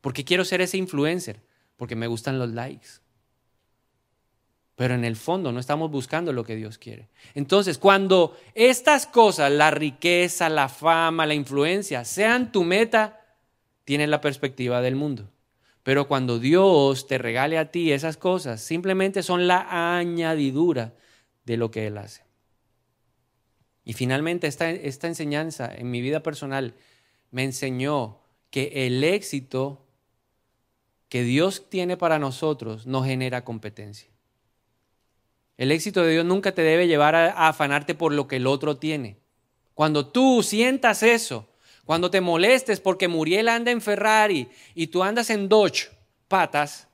¿Por 0.00 0.12
qué 0.12 0.24
quiero 0.24 0.44
ser 0.44 0.60
ese 0.60 0.76
influencer? 0.76 1.42
Porque 1.76 1.96
me 1.96 2.06
gustan 2.06 2.38
los 2.38 2.50
likes. 2.50 2.88
pero 4.76 4.94
en 4.94 5.04
el 5.04 5.16
fondo 5.16 5.50
no 5.50 5.58
estamos 5.58 5.90
buscando 5.90 6.32
lo 6.32 6.44
que 6.44 6.54
Dios 6.54 6.78
quiere. 6.78 7.08
Entonces, 7.34 7.78
cuando 7.78 8.38
estas 8.54 9.08
cosas, 9.08 9.50
la 9.50 9.72
riqueza, 9.72 10.48
la 10.48 10.68
fama, 10.68 11.26
la 11.26 11.34
influencia, 11.34 12.04
sean 12.04 12.52
tu 12.52 12.62
meta, 12.62 13.20
tienes 13.84 14.08
la 14.08 14.20
perspectiva 14.20 14.80
del 14.80 14.94
mundo. 14.94 15.32
Pero 15.88 16.06
cuando 16.06 16.38
Dios 16.38 17.06
te 17.06 17.16
regale 17.16 17.56
a 17.56 17.70
ti 17.70 17.92
esas 17.92 18.18
cosas, 18.18 18.60
simplemente 18.60 19.22
son 19.22 19.46
la 19.46 19.96
añadidura 19.96 20.92
de 21.46 21.56
lo 21.56 21.70
que 21.70 21.86
Él 21.86 21.96
hace. 21.96 22.24
Y 23.86 23.94
finalmente 23.94 24.48
esta, 24.48 24.68
esta 24.68 25.06
enseñanza 25.06 25.74
en 25.74 25.90
mi 25.90 26.02
vida 26.02 26.22
personal 26.22 26.74
me 27.30 27.42
enseñó 27.42 28.18
que 28.50 28.86
el 28.86 29.02
éxito 29.02 29.86
que 31.08 31.22
Dios 31.22 31.70
tiene 31.70 31.96
para 31.96 32.18
nosotros 32.18 32.86
no 32.86 33.02
genera 33.02 33.46
competencia. 33.46 34.10
El 35.56 35.72
éxito 35.72 36.02
de 36.02 36.12
Dios 36.12 36.26
nunca 36.26 36.52
te 36.52 36.60
debe 36.60 36.86
llevar 36.86 37.14
a, 37.14 37.48
afanarte 37.48 37.94
por 37.94 38.12
lo 38.12 38.28
que 38.28 38.36
el 38.36 38.46
otro 38.46 38.76
tiene. 38.76 39.16
Cuando 39.72 40.06
tú 40.06 40.42
sientas 40.42 41.02
eso, 41.02 41.48
cuando 41.88 42.10
te 42.10 42.20
molestes 42.20 42.80
porque 42.80 43.08
Muriel 43.08 43.48
anda 43.48 43.70
en 43.70 43.80
Ferrari 43.80 44.46
y 44.74 44.88
tú 44.88 45.02
andas 45.02 45.30
en 45.30 45.48
Dodge, 45.48 45.88
patas, 46.28 46.86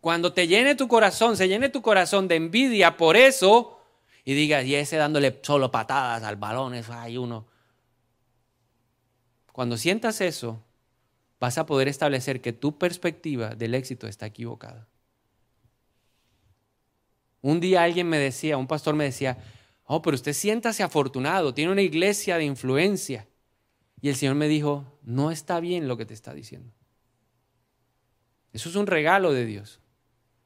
cuando 0.00 0.32
te 0.32 0.48
llene 0.48 0.74
tu 0.74 0.88
corazón, 0.88 1.36
se 1.36 1.48
llene 1.48 1.68
tu 1.68 1.82
corazón 1.82 2.28
de 2.28 2.36
envidia 2.36 2.96
por 2.96 3.18
eso, 3.18 3.78
y 4.24 4.32
digas, 4.32 4.64
y 4.64 4.74
ese 4.74 4.96
dándole 4.96 5.38
solo 5.42 5.70
patadas 5.70 6.22
al 6.22 6.36
balón, 6.36 6.72
eso 6.72 6.94
hay 6.94 7.18
uno. 7.18 7.46
Cuando 9.52 9.76
sientas 9.76 10.22
eso, 10.22 10.62
vas 11.40 11.58
a 11.58 11.66
poder 11.66 11.88
establecer 11.88 12.40
que 12.40 12.54
tu 12.54 12.78
perspectiva 12.78 13.50
del 13.50 13.74
éxito 13.74 14.06
está 14.06 14.24
equivocada. 14.24 14.88
Un 17.42 17.60
día 17.60 17.82
alguien 17.82 18.08
me 18.08 18.16
decía, 18.16 18.56
un 18.56 18.66
pastor 18.66 18.94
me 18.94 19.04
decía, 19.04 19.36
oh, 19.96 20.02
pero 20.02 20.14
usted 20.14 20.32
siéntase 20.32 20.82
afortunado, 20.82 21.54
tiene 21.54 21.72
una 21.72 21.82
iglesia 21.82 22.38
de 22.38 22.44
influencia. 22.44 23.28
Y 24.00 24.08
el 24.08 24.16
Señor 24.16 24.34
me 24.34 24.48
dijo, 24.48 24.98
no 25.02 25.30
está 25.30 25.60
bien 25.60 25.86
lo 25.86 25.96
que 25.96 26.06
te 26.06 26.14
está 26.14 26.34
diciendo. 26.34 26.72
Eso 28.52 28.68
es 28.68 28.76
un 28.76 28.86
regalo 28.86 29.32
de 29.32 29.44
Dios. 29.44 29.80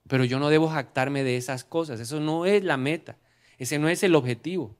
Pero 0.08 0.24
yo 0.24 0.38
no 0.38 0.50
debo 0.50 0.68
jactarme 0.68 1.24
de 1.24 1.36
esas 1.36 1.64
cosas. 1.64 2.00
Eso 2.00 2.20
no 2.20 2.46
es 2.46 2.64
la 2.64 2.76
meta. 2.76 3.18
Ese 3.58 3.78
no 3.78 3.88
es 3.88 4.02
el 4.02 4.14
objetivo. 4.14 4.76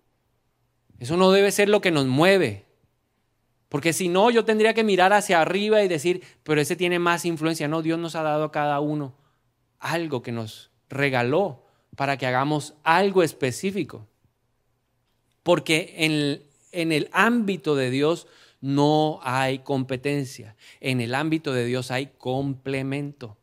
Eso 0.99 1.17
no 1.17 1.31
debe 1.31 1.51
ser 1.53 1.69
lo 1.69 1.81
que 1.81 1.91
nos 1.91 2.07
mueve. 2.07 2.67
Porque 3.69 3.93
si 3.93 4.09
no, 4.09 4.31
yo 4.31 4.45
tendría 4.45 4.75
que 4.75 4.85
mirar 4.85 5.13
hacia 5.13 5.41
arriba 5.41 5.83
y 5.83 5.89
decir, 5.89 6.23
pero 6.43 6.61
ese 6.61 6.77
tiene 6.77 6.99
más 6.99 7.25
influencia. 7.25 7.69
No, 7.69 7.83
Dios 7.83 7.99
nos 7.99 8.15
ha 8.15 8.23
dado 8.23 8.45
a 8.45 8.53
cada 8.53 8.81
uno 8.81 9.15
algo 9.79 10.23
que 10.23 10.33
nos 10.33 10.71
regaló 10.89 11.65
para 11.97 12.17
que 12.17 12.27
hagamos 12.27 12.75
algo 12.85 13.23
específico. 13.23 14.07
Porque 15.47 15.95
en, 16.73 16.91
el 16.91 17.09
ámbito 17.13 17.77
de 17.77 17.89
Dios 17.89 18.27
no 18.61 19.21
hay 19.23 19.61
competencia. 19.61 20.57
En 20.81 21.01
el 21.01 21.15
ámbito 21.15 21.53
de 21.53 21.65
Dios 21.65 21.93
hay 21.93 22.07
complemento. 22.19 23.39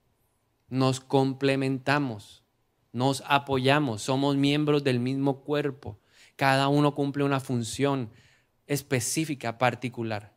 Nos 0.67 0.99
complementamos, 0.99 2.43
nos 2.91 3.23
apoyamos, 3.25 4.01
somos 4.01 4.35
miembros 4.35 4.83
del 4.83 4.99
mismo 4.99 5.43
cuerpo. 5.45 5.97
Cada 6.35 6.67
uno 6.67 6.93
cumple 6.93 7.23
una 7.23 7.39
función 7.39 8.09
específica, 8.67 9.57
particular. 9.57 10.33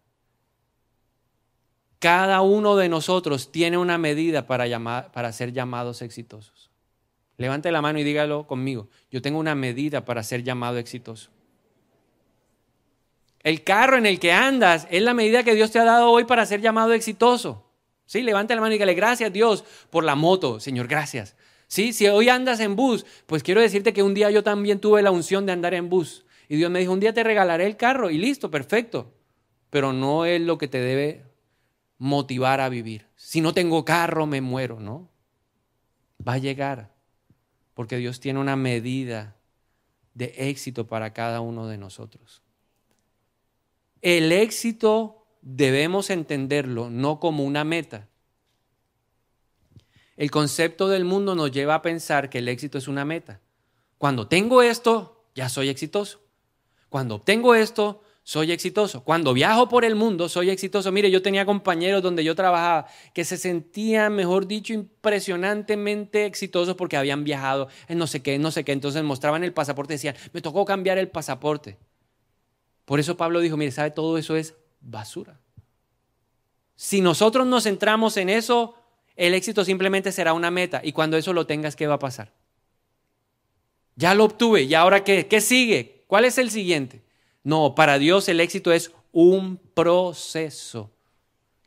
Cada 1.99 2.43
uno 2.43 2.77
de 2.77 2.89
nosotros 2.89 3.51
tiene 3.51 3.77
una 3.77 3.99
medida 3.99 4.47
para, 4.47 5.11
para 5.11 5.33
ser 5.33 5.53
llamados 5.53 6.01
exitosos. 6.01 6.71
Levante 7.39 7.73
la 7.73 7.83
mano 7.83 7.99
y 7.99 8.05
dígalo 8.05 8.47
conmigo. 8.47 8.89
Yo 9.11 9.21
tengo 9.21 9.41
una 9.41 9.57
medida 9.57 10.05
para 10.05 10.23
ser 10.23 10.45
llamado 10.45 10.79
exitoso. 10.79 11.35
El 13.47 13.63
carro 13.63 13.97
en 13.97 14.07
el 14.07 14.19
que 14.19 14.33
andas 14.33 14.89
es 14.91 15.01
la 15.03 15.15
medida 15.15 15.45
que 15.45 15.55
Dios 15.55 15.71
te 15.71 15.79
ha 15.79 15.85
dado 15.85 16.11
hoy 16.11 16.25
para 16.25 16.45
ser 16.47 16.61
llamado 16.61 16.93
exitoso. 16.95 17.65
Sí, 18.05 18.23
levante 18.23 18.57
la 18.57 18.61
mano 18.61 18.73
y 18.73 18.75
dígale 18.75 18.95
gracias 18.95 19.33
Dios 19.33 19.65
por 19.89 20.03
la 20.03 20.17
moto, 20.17 20.59
Señor, 20.59 20.89
gracias. 20.89 21.37
Sí, 21.69 21.93
si 21.93 22.09
hoy 22.09 22.29
andas 22.29 22.59
en 22.59 22.75
bus, 22.75 23.07
pues 23.27 23.45
quiero 23.45 23.61
decirte 23.61 23.93
que 23.93 24.03
un 24.03 24.15
día 24.15 24.33
yo 24.33 24.43
también 24.43 24.81
tuve 24.81 25.01
la 25.01 25.13
unción 25.13 25.47
de 25.47 25.53
andar 25.53 25.75
en 25.75 25.89
bus. 25.89 26.27
Y 26.49 26.57
Dios 26.57 26.73
me 26.73 26.81
dijo, 26.81 26.93
un 26.93 26.99
día 26.99 27.15
te 27.15 27.23
regalaré 27.23 27.67
el 27.67 27.77
carro 27.77 28.11
y 28.11 28.19
listo, 28.19 28.51
perfecto. 28.51 29.15
Pero 29.71 29.93
no 29.93 30.25
es 30.25 30.41
lo 30.41 30.59
que 30.59 30.67
te 30.67 30.81
debe 30.81 31.23
motivar 31.99 32.61
a 32.61 32.69
vivir. 32.69 33.07
Si 33.15 33.41
no 33.41 33.55
tengo 33.55 33.85
carro, 33.85 34.27
me 34.27 34.41
muero, 34.41 34.81
¿no? 34.81 35.09
Va 36.27 36.33
a 36.33 36.39
llegar 36.39 36.97
porque 37.75 37.97
Dios 37.99 38.19
tiene 38.19 38.41
una 38.41 38.57
medida 38.57 39.37
de 40.15 40.35
éxito 40.37 40.89
para 40.89 41.13
cada 41.13 41.41
uno 41.41 41.69
de 41.69 41.79
nosotros. 41.79 42.43
El 44.03 44.33
éxito 44.33 45.27
debemos 45.43 46.11
entenderlo 46.11 46.91
no 46.91 47.21
como 47.21 47.45
una 47.45 47.65
meta. 47.65 48.09
El 50.17 50.31
concepto 50.31 50.89
del 50.89 51.05
mundo 51.05 51.35
nos 51.35 51.51
lleva 51.51 51.75
a 51.75 51.83
pensar 51.83 52.31
que 52.31 52.39
el 52.39 52.49
éxito 52.49 52.79
es 52.79 52.89
una 52.89 53.05
meta. 53.05 53.41
Cuando 53.99 54.29
tengo 54.29 54.63
esto, 54.63 55.25
ya 55.35 55.49
soy 55.49 55.69
exitoso. 55.69 56.21
Cuando 56.89 57.17
obtengo 57.17 57.55
esto, 57.55 58.03
soy 58.23 58.51
exitoso. 58.51 59.05
Cuando 59.05 59.33
viajo 59.35 59.69
por 59.69 59.85
el 59.85 59.95
mundo, 59.95 60.29
soy 60.29 60.51
exitoso. 60.51 60.91
Mire, 60.91 61.11
yo 61.11 61.23
tenía 61.23 61.47
compañeros 61.47 62.03
donde 62.03 62.25
yo 62.25 62.35
trabajaba 62.35 62.87
que 63.13 63.25
se 63.25 63.37
sentían, 63.37 64.15
mejor 64.15 64.47
dicho, 64.47 64.73
impresionantemente 64.73 66.27
exitosos 66.27 66.75
porque 66.75 66.97
habían 66.97 67.23
viajado 67.23 67.69
en 67.87 67.99
no 67.99 68.07
sé 68.07 68.23
qué, 68.23 68.39
no 68.39 68.51
sé 68.51 68.65
qué. 68.65 68.73
Entonces 68.73 69.05
mostraban 69.05 69.45
el 69.45 69.53
pasaporte 69.53 69.95
y 69.95 69.97
decían, 69.97 70.17
me 70.33 70.41
tocó 70.41 70.65
cambiar 70.65 70.99
el 70.99 71.09
pasaporte. 71.09 71.79
Por 72.87 73.01
eso 73.01 73.19
Pablo 73.19 73.41
dijo, 73.41 73.59
mire, 73.59 73.73
¿sabe? 73.73 73.91
Todo 73.91 74.17
eso 74.17 74.37
es 74.37 74.55
basura. 74.81 75.39
Si 76.77 77.01
nosotros 77.01 77.47
nos 77.47 77.65
centramos 77.65 78.17
en 78.17 78.31
eso, 78.31 78.75
el 79.17 79.35
éxito 79.35 79.65
simplemente 79.65 80.13
será 80.13 80.33
una 80.33 80.51
meta. 80.51 80.81
Y 80.83 80.93
cuando 80.93 81.17
eso 81.17 81.33
lo 81.35 81.47
tengas, 81.47 81.77
¿qué 81.77 81.87
va 81.87 81.95
a 81.95 81.99
pasar? 81.99 82.33
Ya 83.97 84.15
lo 84.15 84.25
obtuve. 84.25 84.63
¿Y 84.63 84.75
ahora 84.75 85.05
qué? 85.05 85.27
¿Qué 85.27 85.41
sigue? 85.41 86.05
¿Cuál 86.07 86.25
es 86.25 86.39
el 86.39 86.51
siguiente? 86.51 87.03
No, 87.43 87.75
para 87.75 87.99
Dios 87.99 88.29
el 88.29 88.41
éxito 88.41 88.73
es 88.73 88.93
un 89.11 89.59
proceso 89.75 90.93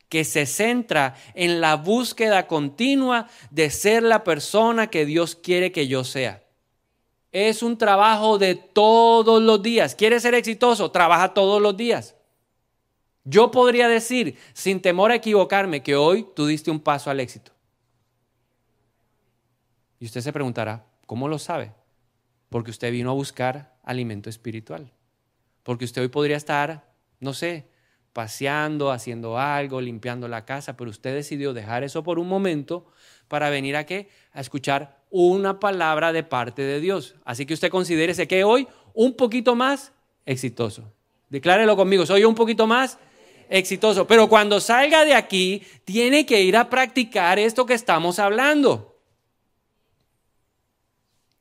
que 0.08 0.24
se 0.24 0.46
centra 0.46 1.16
en 1.34 1.60
la 1.60 1.76
búsqueda 1.76 2.46
continua 2.46 3.28
de 3.50 3.70
ser 3.70 4.02
la 4.02 4.24
persona 4.24 4.88
que 4.88 5.04
Dios 5.04 5.36
quiere 5.36 5.70
que 5.70 5.86
yo 5.86 6.04
sea. 6.04 6.42
Es 7.32 7.62
un 7.62 7.78
trabajo 7.78 8.38
de 8.38 8.54
todos 8.54 9.42
los 9.42 9.62
días. 9.62 9.94
¿Quieres 9.94 10.22
ser 10.22 10.34
exitoso? 10.34 10.90
Trabaja 10.90 11.32
todos 11.32 11.62
los 11.62 11.76
días. 11.76 12.16
Yo 13.24 13.50
podría 13.50 13.88
decir, 13.88 14.36
sin 14.52 14.80
temor 14.80 15.12
a 15.12 15.16
equivocarme, 15.16 15.82
que 15.82 15.94
hoy 15.94 16.26
tú 16.34 16.46
diste 16.46 16.70
un 16.70 16.80
paso 16.80 17.10
al 17.10 17.20
éxito. 17.20 17.52
Y 20.00 20.06
usted 20.06 20.22
se 20.22 20.32
preguntará, 20.32 20.86
¿cómo 21.06 21.28
lo 21.28 21.38
sabe? 21.38 21.72
Porque 22.48 22.70
usted 22.70 22.90
vino 22.90 23.10
a 23.10 23.14
buscar 23.14 23.76
alimento 23.84 24.30
espiritual. 24.30 24.90
Porque 25.62 25.84
usted 25.84 26.02
hoy 26.02 26.08
podría 26.08 26.36
estar, 26.36 26.90
no 27.20 27.34
sé, 27.34 27.68
paseando, 28.12 28.90
haciendo 28.90 29.38
algo, 29.38 29.80
limpiando 29.80 30.26
la 30.26 30.44
casa, 30.44 30.76
pero 30.76 30.90
usted 30.90 31.14
decidió 31.14 31.52
dejar 31.52 31.84
eso 31.84 32.02
por 32.02 32.18
un 32.18 32.28
momento 32.28 32.86
para 33.28 33.50
venir 33.50 33.76
a 33.76 33.84
qué? 33.84 34.08
A 34.32 34.40
escuchar 34.40 34.99
una 35.10 35.58
palabra 35.60 36.12
de 36.12 36.22
parte 36.22 36.62
de 36.62 36.80
Dios. 36.80 37.14
Así 37.24 37.46
que 37.46 37.54
usted 37.54 37.70
considérese 37.70 38.28
que 38.28 38.44
hoy 38.44 38.68
un 38.94 39.14
poquito 39.14 39.54
más 39.54 39.92
exitoso. 40.24 40.92
Declárelo 41.28 41.76
conmigo, 41.76 42.06
soy 42.06 42.24
un 42.24 42.34
poquito 42.34 42.66
más 42.66 42.98
exitoso. 43.48 44.06
Pero 44.06 44.28
cuando 44.28 44.60
salga 44.60 45.04
de 45.04 45.14
aquí, 45.14 45.62
tiene 45.84 46.24
que 46.24 46.42
ir 46.42 46.56
a 46.56 46.70
practicar 46.70 47.38
esto 47.38 47.66
que 47.66 47.74
estamos 47.74 48.18
hablando. 48.18 48.96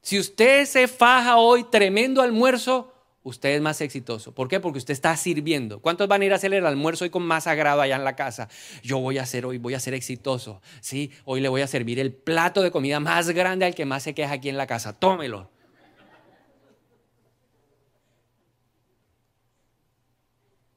Si 0.01 0.17
usted 0.17 0.65
se 0.65 0.87
faja 0.87 1.37
hoy 1.37 1.65
tremendo 1.65 2.21
almuerzo, 2.21 2.93
usted 3.23 3.49
es 3.49 3.61
más 3.61 3.81
exitoso. 3.81 4.33
¿Por 4.33 4.47
qué? 4.47 4.59
Porque 4.59 4.79
usted 4.79 4.93
está 4.93 5.15
sirviendo. 5.15 5.81
¿Cuántos 5.81 6.07
van 6.07 6.21
a 6.21 6.25
ir 6.25 6.33
a 6.33 6.35
hacer 6.35 6.53
el 6.53 6.65
almuerzo 6.65 7.03
hoy 7.03 7.09
con 7.09 7.23
más 7.23 7.47
agrado 7.47 7.81
allá 7.81 7.95
en 7.95 8.03
la 8.03 8.15
casa? 8.15 8.49
Yo 8.83 8.99
voy 8.99 9.17
a 9.17 9.23
hacer 9.23 9.45
hoy, 9.45 9.57
voy 9.57 9.73
a 9.73 9.79
ser 9.79 9.93
exitoso. 9.93 10.61
Sí, 10.81 11.11
hoy 11.25 11.41
le 11.41 11.49
voy 11.49 11.61
a 11.61 11.67
servir 11.67 11.99
el 11.99 12.13
plato 12.13 12.61
de 12.61 12.71
comida 12.71 12.99
más 12.99 13.29
grande 13.29 13.65
al 13.65 13.75
que 13.75 13.85
más 13.85 14.03
se 14.03 14.13
queja 14.13 14.33
aquí 14.33 14.49
en 14.49 14.57
la 14.57 14.67
casa. 14.67 14.97
Tómelo. 14.97 15.49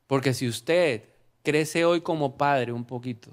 Porque 0.06 0.34
si 0.34 0.46
usted 0.46 1.04
crece 1.42 1.84
hoy 1.84 2.02
como 2.02 2.36
padre 2.36 2.72
un 2.72 2.84
poquito, 2.84 3.30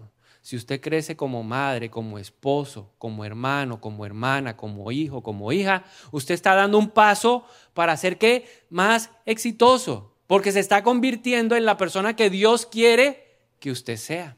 si 0.50 0.56
usted 0.56 0.82
crece 0.82 1.16
como 1.16 1.44
madre, 1.44 1.92
como 1.92 2.18
esposo, 2.18 2.92
como 2.98 3.24
hermano, 3.24 3.80
como 3.80 4.04
hermana, 4.04 4.58
como 4.58 4.92
hijo, 4.92 5.22
como 5.22 5.52
hija, 5.52 5.84
usted 6.12 6.34
está 6.34 6.56
dando 6.56 6.80
un 6.80 6.90
paso 6.90 7.46
para 7.76 7.96
ser 7.96 8.18
qué? 8.18 8.66
Más 8.72 9.12
exitoso, 9.28 10.16
porque 10.26 10.52
se 10.52 10.60
está 10.60 10.82
convirtiendo 10.82 11.56
en 11.56 11.66
la 11.66 11.78
persona 11.78 12.16
que 12.16 12.32
Dios 12.32 12.66
quiere 12.66 13.38
que 13.60 13.70
usted 13.70 13.98
sea. 13.98 14.38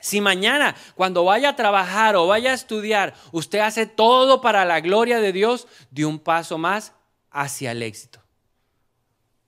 Si 0.00 0.20
mañana, 0.20 0.76
cuando 0.96 1.24
vaya 1.24 1.48
a 1.48 1.56
trabajar 1.56 2.14
o 2.14 2.26
vaya 2.26 2.50
a 2.50 2.54
estudiar, 2.54 3.14
usted 3.32 3.60
hace 3.60 3.86
todo 3.86 4.42
para 4.42 4.66
la 4.66 4.80
gloria 4.82 5.18
de 5.18 5.32
Dios, 5.32 5.66
de 5.90 6.04
un 6.04 6.18
paso 6.18 6.58
más 6.58 6.92
hacia 7.30 7.72
el 7.72 7.82
éxito. 7.82 8.20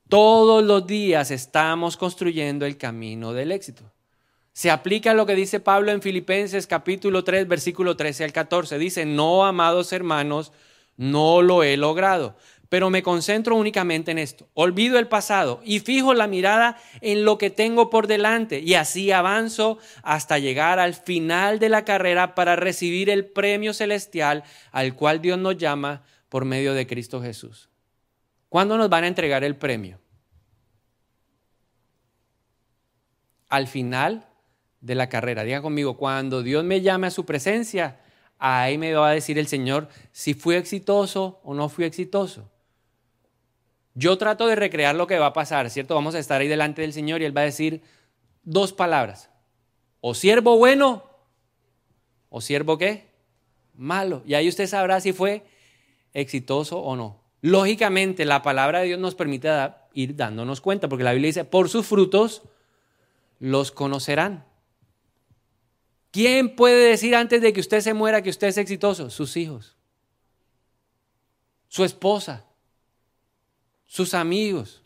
Todos 0.09 0.65
los 0.65 0.87
días 0.87 1.31
estamos 1.31 1.99
construyendo 1.99 2.65
el 2.65 2.79
camino 2.79 3.35
del 3.35 3.53
éxito. 3.53 3.92
Se 4.53 4.71
aplica 4.71 5.15
lo 5.15 5.25
que 5.25 5.35
dice 5.35 5.61
Pablo 5.61 5.93
en 5.93 6.03
Filipenses 6.03 6.67
capítulo 6.67 7.25
3, 7.25 7.49
versículo 7.49 7.97
13 7.97 8.25
al 8.25 8.33
14. 8.33 8.79
Dice, 8.79 9.07
no, 9.07 9.47
amados 9.47 9.93
hermanos, 9.93 10.53
no 10.99 11.41
lo 11.41 11.63
he 11.63 11.79
logrado, 11.79 12.37
pero 12.69 12.91
me 12.91 13.03
concentro 13.03 13.57
únicamente 13.57 14.11
en 14.11 14.19
esto. 14.19 14.51
Olvido 14.53 14.99
el 14.99 15.09
pasado 15.09 15.63
y 15.65 15.81
fijo 15.81 16.13
la 16.13 16.27
mirada 16.27 16.77
en 17.01 17.25
lo 17.25 17.39
que 17.39 17.49
tengo 17.49 17.89
por 17.89 18.07
delante 18.07 18.61
y 18.61 18.75
así 18.75 19.11
avanzo 19.11 19.79
hasta 20.03 20.39
llegar 20.39 20.79
al 20.79 20.95
final 20.95 21.59
de 21.59 21.71
la 21.71 21.87
carrera 21.87 22.35
para 22.35 22.55
recibir 22.55 23.09
el 23.09 23.25
premio 23.25 23.73
celestial 23.73 24.45
al 24.71 24.95
cual 24.95 25.23
Dios 25.23 25.39
nos 25.39 25.57
llama 25.57 26.03
por 26.29 26.45
medio 26.45 26.75
de 26.75 26.87
Cristo 26.87 27.23
Jesús. 27.23 27.71
¿Cuándo 28.51 28.77
nos 28.77 28.91
van 28.91 29.05
a 29.05 29.09
entregar 29.09 29.45
el 29.45 29.57
premio? 29.57 29.99
Al 33.49 33.67
final 33.67 34.27
de 34.83 34.95
la 34.95 35.09
carrera. 35.09 35.45
Diga 35.45 35.63
conmigo, 35.63 35.97
cuando 35.97 36.43
Dios 36.43 36.65
me 36.65 36.83
llame 36.83 37.07
a 37.07 37.11
su 37.11 37.25
presencia, 37.25 38.01
ahí 38.39 38.77
me 38.77 38.93
va 38.93 39.09
a 39.09 39.13
decir 39.13 39.39
el 39.39 39.47
Señor 39.47 39.89
si 40.11 40.35
fui 40.35 40.57
exitoso 40.57 41.41
o 41.45 41.55
no 41.55 41.71
fui 41.71 41.87
exitoso. 41.87 42.51
Yo 43.95 44.19
trato 44.19 44.47
de 44.47 44.57
recrear 44.57 44.95
lo 44.95 45.07
que 45.07 45.19
va 45.19 45.27
a 45.27 45.33
pasar, 45.33 45.71
¿cierto? 45.71 45.95
Vamos 45.95 46.15
a 46.15 46.19
estar 46.19 46.41
ahí 46.41 46.49
delante 46.49 46.83
del 46.83 46.93
Señor 46.93 47.23
y 47.23 47.25
Él 47.25 47.37
va 47.37 47.43
a 47.43 47.45
decir 47.45 47.83
dos 48.43 48.73
palabras. 48.73 49.31
O 50.01 50.15
siervo 50.15 50.59
bueno 50.59 51.05
o 52.29 52.41
siervo 52.41 52.79
qué? 52.79 53.07
Malo. 53.75 54.23
Y 54.27 54.35
ahí 54.35 54.49
usted 54.49 54.67
sabrá 54.67 55.01
si 55.01 55.13
fue 55.13 55.45
exitoso 56.13 56.81
o 56.81 56.97
no. 56.97 57.21
Lógicamente, 57.43 58.25
la 58.25 58.43
palabra 58.43 58.81
de 58.81 58.87
Dios 58.87 58.99
nos 59.01 59.15
permite 59.15 59.49
ir 59.95 60.17
dándonos 60.17 60.61
cuenta, 60.61 60.89
porque 60.89 61.05
la 61.05 61.13
Biblia 61.13 61.29
dice, 61.29 61.45
por 61.45 61.69
sus 61.69 61.87
frutos 61.87 62.43
los 63.39 63.71
conocerán. 63.71 64.45
¿Quién 66.13 66.55
puede 66.55 66.91
decir 66.91 67.17
antes 67.17 67.41
de 67.41 67.53
que 67.53 67.61
usted 67.61 67.81
se 67.81 67.95
muera 67.95 68.23
que 68.23 68.31
usted 68.31 68.49
es 68.49 68.59
exitoso? 68.59 69.09
Sus 69.09 69.37
hijos, 69.37 69.77
su 71.69 71.85
esposa, 71.85 72.45
sus 73.87 74.13
amigos, 74.13 74.83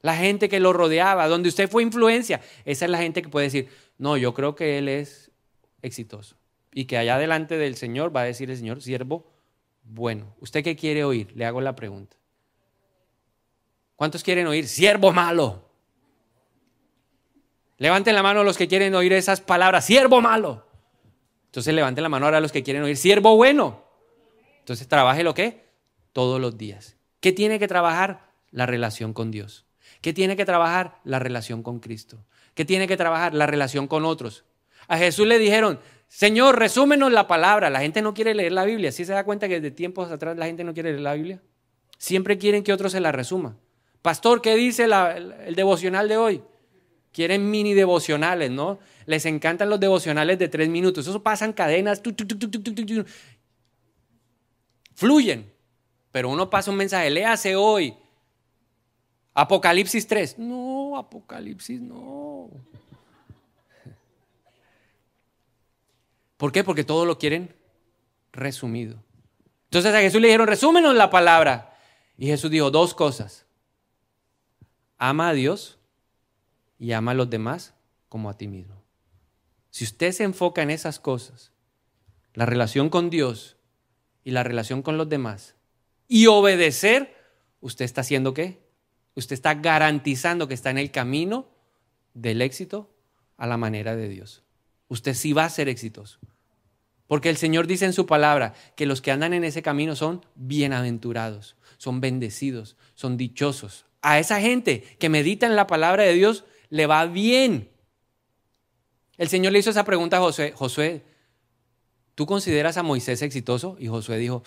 la 0.00 0.16
gente 0.16 0.48
que 0.48 0.60
lo 0.60 0.72
rodeaba, 0.72 1.28
donde 1.28 1.50
usted 1.50 1.68
fue 1.70 1.82
influencia. 1.82 2.40
Esa 2.64 2.86
es 2.86 2.90
la 2.90 2.98
gente 2.98 3.20
que 3.20 3.28
puede 3.28 3.46
decir, 3.46 3.68
no, 3.98 4.16
yo 4.16 4.32
creo 4.32 4.54
que 4.54 4.78
él 4.78 4.88
es 4.88 5.30
exitoso. 5.82 6.36
Y 6.72 6.86
que 6.86 6.96
allá 6.96 7.18
delante 7.18 7.58
del 7.58 7.76
Señor 7.76 8.16
va 8.16 8.22
a 8.22 8.24
decir 8.24 8.50
el 8.50 8.56
Señor, 8.56 8.80
siervo, 8.82 9.30
bueno, 9.82 10.34
¿usted 10.40 10.64
qué 10.64 10.74
quiere 10.74 11.04
oír? 11.04 11.32
Le 11.36 11.44
hago 11.44 11.60
la 11.60 11.76
pregunta. 11.76 12.16
¿Cuántos 13.94 14.22
quieren 14.22 14.46
oír? 14.46 14.66
Siervo 14.68 15.12
malo. 15.12 15.63
Levanten 17.78 18.14
la 18.14 18.22
mano 18.22 18.44
los 18.44 18.56
que 18.56 18.68
quieren 18.68 18.94
oír 18.94 19.12
esas 19.12 19.40
palabras, 19.40 19.84
siervo 19.84 20.20
malo. 20.20 20.66
Entonces 21.46 21.74
levanten 21.74 22.02
la 22.02 22.08
mano 22.08 22.26
ahora 22.26 22.40
los 22.40 22.52
que 22.52 22.62
quieren 22.62 22.82
oír, 22.82 22.96
siervo 22.96 23.36
bueno. 23.36 23.84
Entonces 24.60 24.88
trabaje 24.88 25.22
lo 25.22 25.34
que? 25.34 25.64
Todos 26.12 26.40
los 26.40 26.56
días. 26.56 26.96
¿Qué 27.20 27.32
tiene 27.32 27.58
que 27.58 27.68
trabajar? 27.68 28.30
La 28.50 28.66
relación 28.66 29.12
con 29.12 29.30
Dios. 29.30 29.66
¿Qué 30.00 30.12
tiene 30.12 30.36
que 30.36 30.44
trabajar? 30.44 30.98
La 31.04 31.18
relación 31.18 31.62
con 31.62 31.80
Cristo. 31.80 32.24
¿Qué 32.54 32.64
tiene 32.64 32.86
que 32.86 32.96
trabajar? 32.96 33.34
La 33.34 33.46
relación 33.46 33.88
con 33.88 34.04
otros. 34.04 34.44
A 34.86 34.98
Jesús 34.98 35.26
le 35.26 35.38
dijeron, 35.38 35.80
Señor, 36.08 36.58
resúmenos 36.58 37.10
la 37.10 37.26
palabra. 37.26 37.70
La 37.70 37.80
gente 37.80 38.02
no 38.02 38.14
quiere 38.14 38.34
leer 38.34 38.52
la 38.52 38.64
Biblia. 38.64 38.92
¿Sí 38.92 39.04
se 39.04 39.12
da 39.12 39.24
cuenta 39.24 39.48
que 39.48 39.60
desde 39.60 39.74
tiempos 39.74 40.10
atrás 40.10 40.36
la 40.36 40.46
gente 40.46 40.62
no 40.62 40.74
quiere 40.74 40.90
leer 40.90 41.02
la 41.02 41.14
Biblia? 41.14 41.42
Siempre 41.98 42.38
quieren 42.38 42.62
que 42.62 42.72
otro 42.72 42.88
se 42.88 43.00
la 43.00 43.12
resuma. 43.12 43.56
Pastor, 44.02 44.42
¿qué 44.42 44.54
dice 44.54 44.84
el 44.84 45.54
devocional 45.54 46.08
de 46.08 46.16
hoy? 46.16 46.42
Quieren 47.14 47.48
mini 47.48 47.74
devocionales, 47.74 48.50
¿no? 48.50 48.80
Les 49.06 49.24
encantan 49.24 49.70
los 49.70 49.78
devocionales 49.78 50.36
de 50.36 50.48
tres 50.48 50.68
minutos. 50.68 51.06
Eso 51.06 51.22
pasan 51.22 51.52
cadenas. 51.52 52.02
fluyen. 54.96 55.48
Pero 56.10 56.28
uno 56.28 56.50
pasa 56.50 56.72
un 56.72 56.76
mensaje, 56.76 57.10
léase 57.10 57.54
hoy. 57.54 57.94
Apocalipsis 59.32 60.08
3. 60.08 60.40
No, 60.40 60.96
Apocalipsis 60.96 61.80
no. 61.80 62.50
¿Por 66.36 66.50
qué? 66.50 66.64
Porque 66.64 66.82
todo 66.82 67.04
lo 67.04 67.16
quieren 67.16 67.54
resumido. 68.32 68.96
Entonces 69.66 69.94
a 69.94 70.00
Jesús 70.00 70.20
le 70.20 70.26
dijeron, 70.26 70.48
resúmenos 70.48 70.96
la 70.96 71.10
palabra. 71.10 71.78
Y 72.18 72.26
Jesús 72.26 72.50
dijo 72.50 72.72
dos 72.72 72.92
cosas. 72.92 73.46
Ama 74.98 75.28
a 75.28 75.32
Dios 75.32 75.78
y 76.78 76.92
ama 76.92 77.12
a 77.12 77.14
los 77.14 77.30
demás 77.30 77.74
como 78.08 78.30
a 78.30 78.36
ti 78.36 78.48
mismo. 78.48 78.82
Si 79.70 79.84
usted 79.84 80.12
se 80.12 80.24
enfoca 80.24 80.62
en 80.62 80.70
esas 80.70 81.00
cosas, 81.00 81.52
la 82.34 82.46
relación 82.46 82.90
con 82.90 83.10
Dios 83.10 83.56
y 84.22 84.30
la 84.30 84.42
relación 84.42 84.82
con 84.82 84.96
los 84.96 85.08
demás, 85.08 85.56
y 86.08 86.26
obedecer, 86.26 87.14
usted 87.60 87.84
está 87.84 88.02
haciendo 88.02 88.34
qué? 88.34 88.60
Usted 89.14 89.34
está 89.34 89.54
garantizando 89.54 90.48
que 90.48 90.54
está 90.54 90.70
en 90.70 90.78
el 90.78 90.90
camino 90.90 91.48
del 92.14 92.42
éxito 92.42 92.90
a 93.36 93.46
la 93.46 93.56
manera 93.56 93.96
de 93.96 94.08
Dios. 94.08 94.42
Usted 94.88 95.14
sí 95.14 95.32
va 95.32 95.44
a 95.44 95.50
ser 95.50 95.68
exitoso. 95.68 96.18
Porque 97.06 97.28
el 97.28 97.36
Señor 97.36 97.66
dice 97.66 97.84
en 97.84 97.92
su 97.92 98.06
palabra 98.06 98.54
que 98.76 98.86
los 98.86 99.02
que 99.02 99.10
andan 99.10 99.34
en 99.34 99.44
ese 99.44 99.62
camino 99.62 99.94
son 99.94 100.24
bienaventurados, 100.34 101.56
son 101.76 102.00
bendecidos, 102.00 102.76
son 102.94 103.16
dichosos. 103.16 103.86
A 104.02 104.18
esa 104.18 104.40
gente 104.40 104.82
que 104.98 105.08
medita 105.08 105.46
en 105.46 105.56
la 105.56 105.66
palabra 105.66 106.04
de 106.04 106.14
Dios, 106.14 106.44
le 106.74 106.86
va 106.86 107.06
bien. 107.06 107.70
El 109.16 109.28
Señor 109.28 109.52
le 109.52 109.60
hizo 109.60 109.70
esa 109.70 109.84
pregunta 109.84 110.16
a 110.16 110.20
Josué, 110.20 110.52
Josué, 110.56 111.04
¿tú 112.16 112.26
consideras 112.26 112.76
a 112.76 112.82
Moisés 112.82 113.22
exitoso? 113.22 113.76
Y 113.78 113.86
Josué 113.86 114.18
dijo, 114.18 114.42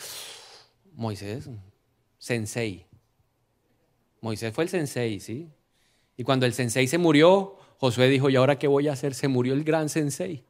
Moisés, 0.91 1.49
sensei. 2.17 2.85
Moisés 4.19 4.53
fue 4.53 4.65
el 4.65 4.69
sensei, 4.69 5.21
¿sí? 5.21 5.47
Y 6.17 6.25
cuando 6.25 6.45
el 6.45 6.51
sensei 6.51 6.85
se 6.87 6.97
murió, 6.97 7.55
Josué 7.77 8.09
dijo, 8.09 8.29
¿y 8.29 8.35
ahora 8.35 8.59
qué 8.59 8.67
voy 8.67 8.89
a 8.89 8.91
hacer? 8.91 9.13
Se 9.13 9.29
murió 9.29 9.53
el 9.53 9.63
gran 9.63 9.87
sensei. 9.87 10.43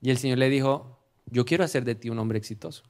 Y 0.00 0.10
el 0.10 0.18
Señor 0.18 0.38
le 0.38 0.48
dijo, 0.48 1.00
yo 1.26 1.44
quiero 1.44 1.64
hacer 1.64 1.84
de 1.84 1.96
ti 1.96 2.08
un 2.08 2.20
hombre 2.20 2.38
exitoso. 2.38 2.84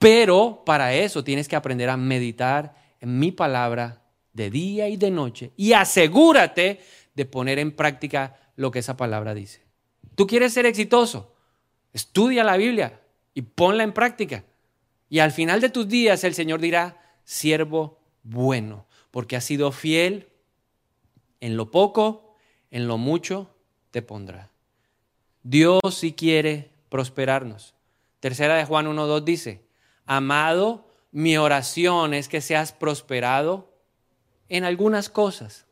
Pero 0.00 0.64
para 0.66 0.94
eso 0.94 1.22
tienes 1.22 1.46
que 1.46 1.54
aprender 1.54 1.90
a 1.90 1.96
meditar 1.96 2.74
en 2.98 3.20
mi 3.20 3.30
palabra 3.30 4.03
de 4.34 4.50
día 4.50 4.88
y 4.88 4.98
de 4.98 5.10
noche 5.10 5.52
y 5.56 5.72
asegúrate 5.72 6.80
de 7.14 7.24
poner 7.24 7.58
en 7.58 7.72
práctica 7.72 8.36
lo 8.56 8.70
que 8.70 8.80
esa 8.80 8.96
palabra 8.96 9.32
dice. 9.32 9.62
¿Tú 10.14 10.26
quieres 10.26 10.52
ser 10.52 10.66
exitoso? 10.66 11.34
Estudia 11.92 12.44
la 12.44 12.56
Biblia 12.56 13.00
y 13.32 13.42
ponla 13.42 13.84
en 13.84 13.92
práctica. 13.92 14.44
Y 15.08 15.20
al 15.20 15.32
final 15.32 15.60
de 15.60 15.70
tus 15.70 15.88
días 15.88 16.24
el 16.24 16.34
Señor 16.34 16.60
dirá, 16.60 17.16
siervo 17.24 18.00
bueno, 18.22 18.86
porque 19.10 19.36
has 19.36 19.44
sido 19.44 19.70
fiel 19.72 20.28
en 21.40 21.56
lo 21.56 21.70
poco, 21.70 22.36
en 22.70 22.88
lo 22.88 22.98
mucho 22.98 23.50
te 23.90 24.02
pondrá. 24.02 24.50
Dios 25.42 25.80
si 25.90 26.12
quiere 26.12 26.70
prosperarnos. 26.88 27.74
Tercera 28.18 28.56
de 28.56 28.64
Juan 28.64 28.86
1.2 28.86 29.22
dice, 29.22 29.64
amado, 30.06 30.88
mi 31.12 31.36
oración 31.36 32.14
es 32.14 32.28
que 32.28 32.40
seas 32.40 32.72
prosperado 32.72 33.73
en 34.48 34.64
algunas 34.64 35.08
cosas. 35.08 35.66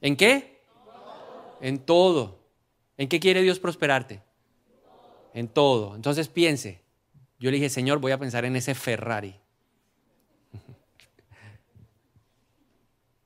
¿En 0.00 0.16
qué? 0.16 0.60
En 1.60 1.78
todo. 1.78 2.38
¿En 2.96 3.08
qué 3.08 3.20
quiere 3.20 3.42
Dios 3.42 3.58
prosperarte? 3.58 4.22
En 5.34 5.48
todo. 5.48 5.94
Entonces 5.94 6.28
piense. 6.28 6.82
Yo 7.38 7.50
le 7.50 7.56
dije, 7.56 7.68
Señor, 7.68 7.98
voy 7.98 8.12
a 8.12 8.18
pensar 8.18 8.44
en 8.44 8.56
ese 8.56 8.74
Ferrari. 8.74 9.38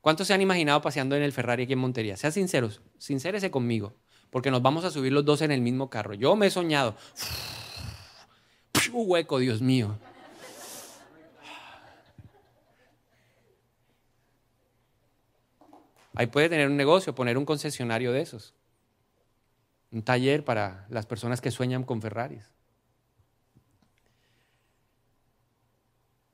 ¿Cuántos 0.01 0.27
se 0.27 0.33
han 0.33 0.41
imaginado 0.41 0.81
paseando 0.81 1.15
en 1.15 1.21
el 1.21 1.31
Ferrari 1.31 1.63
aquí 1.63 1.73
en 1.73 1.79
Montería? 1.79 2.17
Sean 2.17 2.33
sinceros, 2.33 2.81
sincérese 2.97 3.51
conmigo, 3.51 3.93
porque 4.31 4.49
nos 4.49 4.63
vamos 4.63 4.83
a 4.83 4.89
subir 4.89 5.13
los 5.13 5.23
dos 5.23 5.41
en 5.43 5.51
el 5.51 5.61
mismo 5.61 5.89
carro. 5.89 6.15
Yo 6.15 6.35
me 6.35 6.47
he 6.47 6.49
soñado. 6.49 6.95
Un 8.91 9.03
hueco, 9.07 9.37
Dios 9.37 9.61
mío. 9.61 9.97
Ahí 16.13 16.27
puede 16.27 16.49
tener 16.49 16.67
un 16.67 16.77
negocio, 16.77 17.15
poner 17.15 17.37
un 17.37 17.45
concesionario 17.45 18.11
de 18.11 18.21
esos. 18.21 18.53
Un 19.91 20.03
taller 20.03 20.43
para 20.43 20.85
las 20.89 21.05
personas 21.05 21.41
que 21.41 21.51
sueñan 21.51 21.83
con 21.83 22.01
Ferraris. 22.01 22.51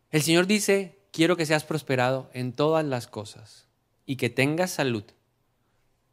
El 0.09 0.21
Señor 0.21 0.47
dice, 0.47 0.99
quiero 1.11 1.35
que 1.35 1.45
seas 1.45 1.63
prosperado 1.63 2.29
en 2.33 2.53
todas 2.53 2.85
las 2.85 3.07
cosas 3.07 3.67
y 4.05 4.15
que 4.15 4.29
tengas 4.29 4.71
salud, 4.71 5.03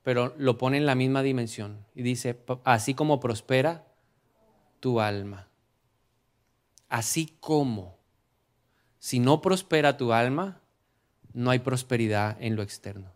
pero 0.02 0.34
lo 0.36 0.58
pone 0.58 0.76
en 0.76 0.86
la 0.86 0.94
misma 0.94 1.22
dimensión 1.22 1.86
y 1.94 2.02
dice, 2.02 2.38
así 2.64 2.94
como 2.94 3.20
prospera 3.20 3.86
tu 4.80 5.00
alma. 5.00 5.48
Así 6.88 7.36
como, 7.40 7.96
si 8.98 9.20
no 9.20 9.40
prospera 9.40 9.96
tu 9.96 10.12
alma, 10.12 10.60
no 11.32 11.50
hay 11.50 11.60
prosperidad 11.60 12.36
en 12.40 12.56
lo 12.56 12.62
externo. 12.62 13.12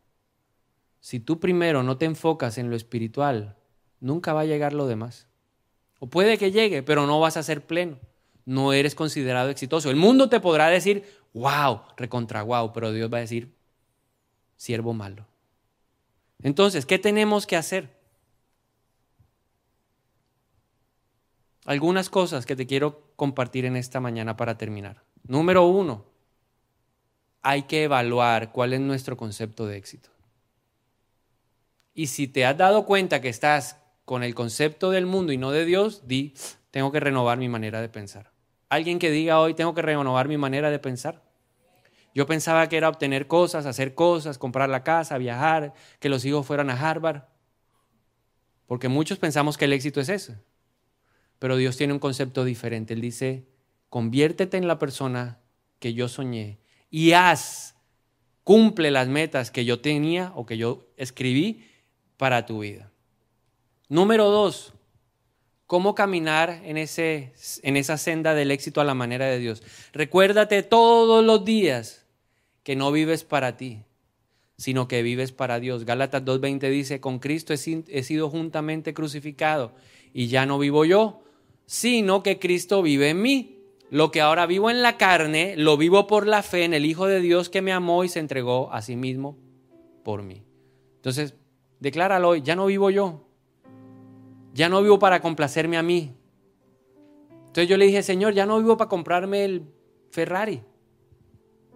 Si 1.01 1.21
tú 1.21 1.41
primero 1.41 1.83
no 1.83 1.97
te 1.97 2.07
enfocas 2.07 2.59
en 2.59 2.71
lo 2.71 2.77
espiritual, 2.77 3.57
nunca 4.01 4.33
va 4.33 4.43
a 4.43 4.47
llegar 4.47 4.73
lo 4.73 4.87
demás. 4.87 5.29
O 6.01 6.09
puede 6.09 6.39
que 6.39 6.51
llegue, 6.51 6.83
pero 6.83 7.07
no 7.07 7.21
vas 7.21 7.37
a 7.37 7.43
ser 7.43 7.67
pleno. 7.67 7.99
No 8.45 8.73
eres 8.73 8.95
considerado 8.95 9.51
exitoso. 9.51 9.91
El 9.91 9.97
mundo 9.97 10.29
te 10.29 10.41
podrá 10.41 10.69
decir, 10.69 11.05
wow, 11.35 11.83
recontra 11.97 12.43
wow, 12.43 12.73
pero 12.73 12.93
Dios 12.93 13.13
va 13.13 13.19
a 13.19 13.23
decir, 13.23 13.55
siervo 14.57 14.95
malo. 14.95 15.27
Entonces, 16.43 16.87
¿qué 16.87 16.99
tenemos 16.99 17.47
que 17.47 17.57
hacer? 17.57 17.99
Algunas 21.65 22.09
cosas 22.09 22.47
que 22.47 22.57
te 22.57 22.67
quiero 22.67 23.13
compartir 23.17 23.67
en 23.67 23.77
esta 23.77 24.01
mañana 24.01 24.37
para 24.37 24.57
terminar. 24.57 25.03
Número 25.25 25.67
uno, 25.67 26.07
hay 27.43 27.65
que 27.65 27.85
evaluar 27.85 28.53
cuál 28.53 28.73
es 28.73 28.81
nuestro 28.81 29.17
concepto 29.17 29.67
de 29.67 29.77
éxito. 29.77 30.09
Y 31.99 32.07
si 32.07 32.29
te 32.29 32.47
has 32.47 32.57
dado 32.57 32.87
cuenta 32.87 33.21
que 33.21 33.29
estás 33.29 33.77
con 34.05 34.23
el 34.23 34.33
concepto 34.33 34.93
del 34.93 35.05
mundo 35.05 35.33
y 35.33 35.37
no 35.37 35.51
de 35.51 35.65
Dios, 35.65 36.07
di, 36.07 36.33
tengo 36.71 36.93
que 36.93 37.01
renovar 37.01 37.39
mi 37.39 37.49
manera 37.49 37.81
de 37.81 37.89
pensar. 37.89 38.31
Alguien 38.69 39.01
que 39.01 39.11
diga 39.11 39.41
hoy, 39.41 39.55
tengo 39.55 39.75
que 39.75 39.83
renovar 39.83 40.29
mi 40.29 40.37
manera 40.37 40.71
de 40.71 40.79
pensar. 40.79 41.25
Yo 42.15 42.25
pensaba 42.25 42.69
que 42.69 42.77
era 42.77 42.89
obtener 42.89 43.27
cosas, 43.27 43.67
hacer 43.67 43.97
cosas, 43.97 44.39
comprar 44.39 44.69
la 44.69 44.85
casa, 44.85 45.19
viajar, 45.19 45.75
que 45.99 46.09
los 46.09 46.25
hijos 46.25 46.47
fueran 46.47 46.71
a 46.71 46.81
Harvard. 46.81 47.25
Porque 48.67 48.87
muchos 48.87 49.19
pensamos 49.19 49.59
que 49.59 49.65
el 49.65 49.73
éxito 49.73 50.01
es 50.01 50.09
ese. 50.09 50.39
Pero 51.41 51.57
Dios 51.57 51.77
tiene 51.77 51.95
un 51.95 51.99
concepto 51.99 52.45
diferente. 52.45 52.95
Él 52.95 53.01
dice, 53.01 53.49
conviértete 53.89 54.57
en 54.57 54.69
la 54.69 54.79
persona 54.79 55.41
que 55.81 55.95
yo 55.95 56.07
soñé 56.07 56.61
y 56.91 57.11
haz, 57.15 57.75
cumple 58.45 58.93
las 58.93 59.09
metas 59.09 59.51
que 59.51 59.65
yo 59.65 59.81
tenía 59.81 60.31
o 60.37 60.47
que 60.47 60.59
yo 60.59 60.87
escribí 60.97 61.65
para 62.19 62.45
tu 62.45 62.59
vida. 62.59 62.93
Número 63.89 64.29
dos, 64.29 64.75
cómo 65.67 65.95
caminar 65.95 66.61
en, 66.65 66.77
ese, 66.77 67.33
en 67.63 67.79
esa 67.79 67.97
senda 67.97 68.35
del 68.35 68.51
éxito 68.51 68.83
a 68.83 68.85
la 68.85 68.95
manera 68.95 69.27
de 69.27 69.39
Dios. 69.39 69.63
Recuérdate 69.93 70.63
todos 70.63 71.25
los 71.25 71.45
días 71.47 72.07
que 72.63 72.77
no 72.77 72.93
vives 72.93 73.25
para 73.25 73.57
ti, 73.57 73.85
sino 74.59 74.89
que 74.89 75.03
vives 75.03 75.33
para 75.33 75.61
Dios. 75.61 75.87
Gálatas 75.87 76.23
2.20 76.25 76.71
dice, 76.71 77.01
con 77.01 77.19
Cristo 77.19 77.55
he 77.55 78.03
sido 78.03 78.29
juntamente 78.29 78.93
crucificado 78.93 79.73
y 80.13 80.27
ya 80.27 80.45
no 80.45 80.59
vivo 80.59 80.85
yo, 80.85 81.23
sino 81.65 82.23
que 82.23 82.39
Cristo 82.39 82.83
vive 82.83 83.11
en 83.11 83.23
mí. 83.23 83.55
Lo 83.91 84.11
que 84.11 84.21
ahora 84.21 84.45
vivo 84.45 84.69
en 84.69 84.83
la 84.83 84.99
carne, 84.99 85.55
lo 85.57 85.79
vivo 85.79 86.07
por 86.07 86.27
la 86.27 86.43
fe 86.43 86.65
en 86.65 86.75
el 86.75 86.85
Hijo 86.85 87.07
de 87.07 87.21
Dios 87.21 87.49
que 87.49 87.63
me 87.63 87.73
amó 87.73 88.05
y 88.05 88.11
se 88.11 88.21
entregó 88.21 88.71
a 88.71 88.83
sí 88.83 88.97
mismo 88.97 89.39
por 90.05 90.23
mí. 90.23 90.43
Entonces, 90.97 91.35
Decláralo 91.81 92.31
hoy, 92.31 92.43
ya 92.43 92.57
no 92.57 92.67
vivo 92.67 92.91
yo. 92.91 93.25
Ya 94.53 94.69
no 94.69 94.83
vivo 94.83 94.99
para 94.99 95.21
complacerme 95.21 95.77
a 95.77 95.83
mí. 95.83 96.15
Entonces 97.47 97.69
yo 97.69 97.77
le 97.77 97.87
dije, 97.87 98.03
Señor, 98.03 98.35
ya 98.35 98.47
no 98.47 98.59
vivo 98.59 98.77
para 98.77 98.89
comprarme 98.89 99.45
el 99.45 99.63
Ferrari. 100.11 100.63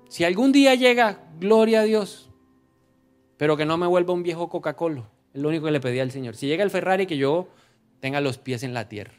Si 0.09 0.25
algún 0.25 0.53
día 0.53 0.75
llega, 0.75 1.25
gloria 1.39 1.81
a 1.81 1.85
Dios. 1.85 2.31
Pero 3.37 3.57
que 3.57 3.65
no 3.65 3.77
me 3.79 3.87
vuelva 3.87 4.13
un 4.13 4.23
viejo 4.23 4.49
Coca-Cola. 4.49 5.09
Es 5.33 5.41
lo 5.41 5.49
único 5.49 5.67
que 5.67 5.73
le 5.73 5.81
pedí 5.81 6.01
al 6.01 6.11
Señor. 6.11 6.37
Si 6.37 6.47
llega 6.47 6.65
el 6.65 6.71
Ferrari, 6.71 7.07
que 7.07 7.17
yo 7.17 7.49
tenga 8.01 8.21
los 8.21 8.39
pies 8.39 8.63
en 8.63 8.75
la 8.75 8.89
tierra. 8.89 9.15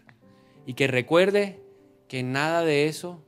Y 0.65 0.75
que 0.75 0.87
recuerde 0.87 1.61
que 2.07 2.21
nada 2.21 2.63
de 2.63 2.87
eso 2.87 3.23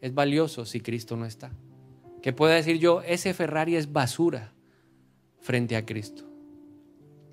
es 0.00 0.14
valioso 0.14 0.66
si 0.66 0.80
Cristo 0.80 1.16
no 1.16 1.24
está. 1.24 1.52
Que 2.22 2.32
pueda 2.32 2.54
decir 2.54 2.78
yo, 2.78 3.02
ese 3.02 3.32
Ferrari 3.32 3.76
es 3.76 3.92
basura 3.92 4.52
frente 5.40 5.76
a 5.76 5.86
Cristo. 5.86 6.29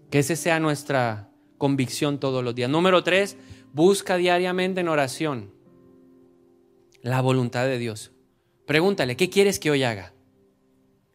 Que 0.09 0.19
esa 0.19 0.35
sea 0.35 0.59
nuestra 0.59 1.29
convicción 1.57 2.19
todos 2.19 2.43
los 2.43 2.55
días. 2.55 2.69
Número 2.69 3.03
tres, 3.03 3.37
busca 3.73 4.17
diariamente 4.17 4.81
en 4.81 4.87
oración 4.87 5.51
la 7.01 7.21
voluntad 7.21 7.65
de 7.65 7.77
Dios. 7.77 8.11
Pregúntale, 8.65 9.15
¿qué 9.15 9.29
quieres 9.29 9.59
que 9.59 9.71
hoy 9.71 9.83
haga? 9.83 10.13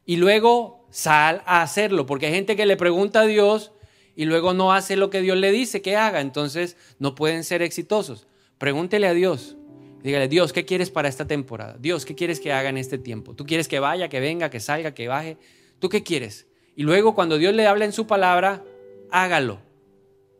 Y 0.04 0.16
luego 0.16 0.86
sal 0.90 1.42
a 1.46 1.62
hacerlo, 1.62 2.06
porque 2.06 2.26
hay 2.26 2.32
gente 2.32 2.56
que 2.56 2.66
le 2.66 2.76
pregunta 2.76 3.20
a 3.20 3.26
Dios 3.26 3.72
y 4.14 4.24
luego 4.24 4.54
no 4.54 4.72
hace 4.72 4.96
lo 4.96 5.10
que 5.10 5.20
Dios 5.20 5.36
le 5.36 5.52
dice 5.52 5.82
que 5.82 5.96
haga, 5.96 6.20
entonces 6.20 6.76
no 6.98 7.14
pueden 7.14 7.44
ser 7.44 7.62
exitosos. 7.62 8.26
Pregúntele 8.58 9.06
a 9.06 9.14
Dios. 9.14 9.56
Dígale, 10.02 10.28
Dios, 10.28 10.52
¿qué 10.52 10.64
quieres 10.64 10.90
para 10.90 11.08
esta 11.08 11.26
temporada? 11.26 11.76
Dios, 11.78 12.04
¿qué 12.04 12.14
quieres 12.14 12.40
que 12.40 12.52
haga 12.52 12.68
en 12.68 12.76
este 12.76 12.98
tiempo? 12.98 13.34
¿Tú 13.34 13.46
quieres 13.46 13.68
que 13.68 13.78
vaya, 13.78 14.08
que 14.08 14.20
venga, 14.20 14.50
que 14.50 14.60
salga, 14.60 14.94
que 14.94 15.08
baje? 15.08 15.36
¿Tú 15.78 15.88
qué 15.88 16.02
quieres? 16.02 16.46
Y 16.74 16.82
luego 16.82 17.14
cuando 17.14 17.38
Dios 17.38 17.54
le 17.54 17.66
habla 17.66 17.84
en 17.84 17.92
su 17.92 18.06
palabra, 18.06 18.64
hágalo. 19.12 19.60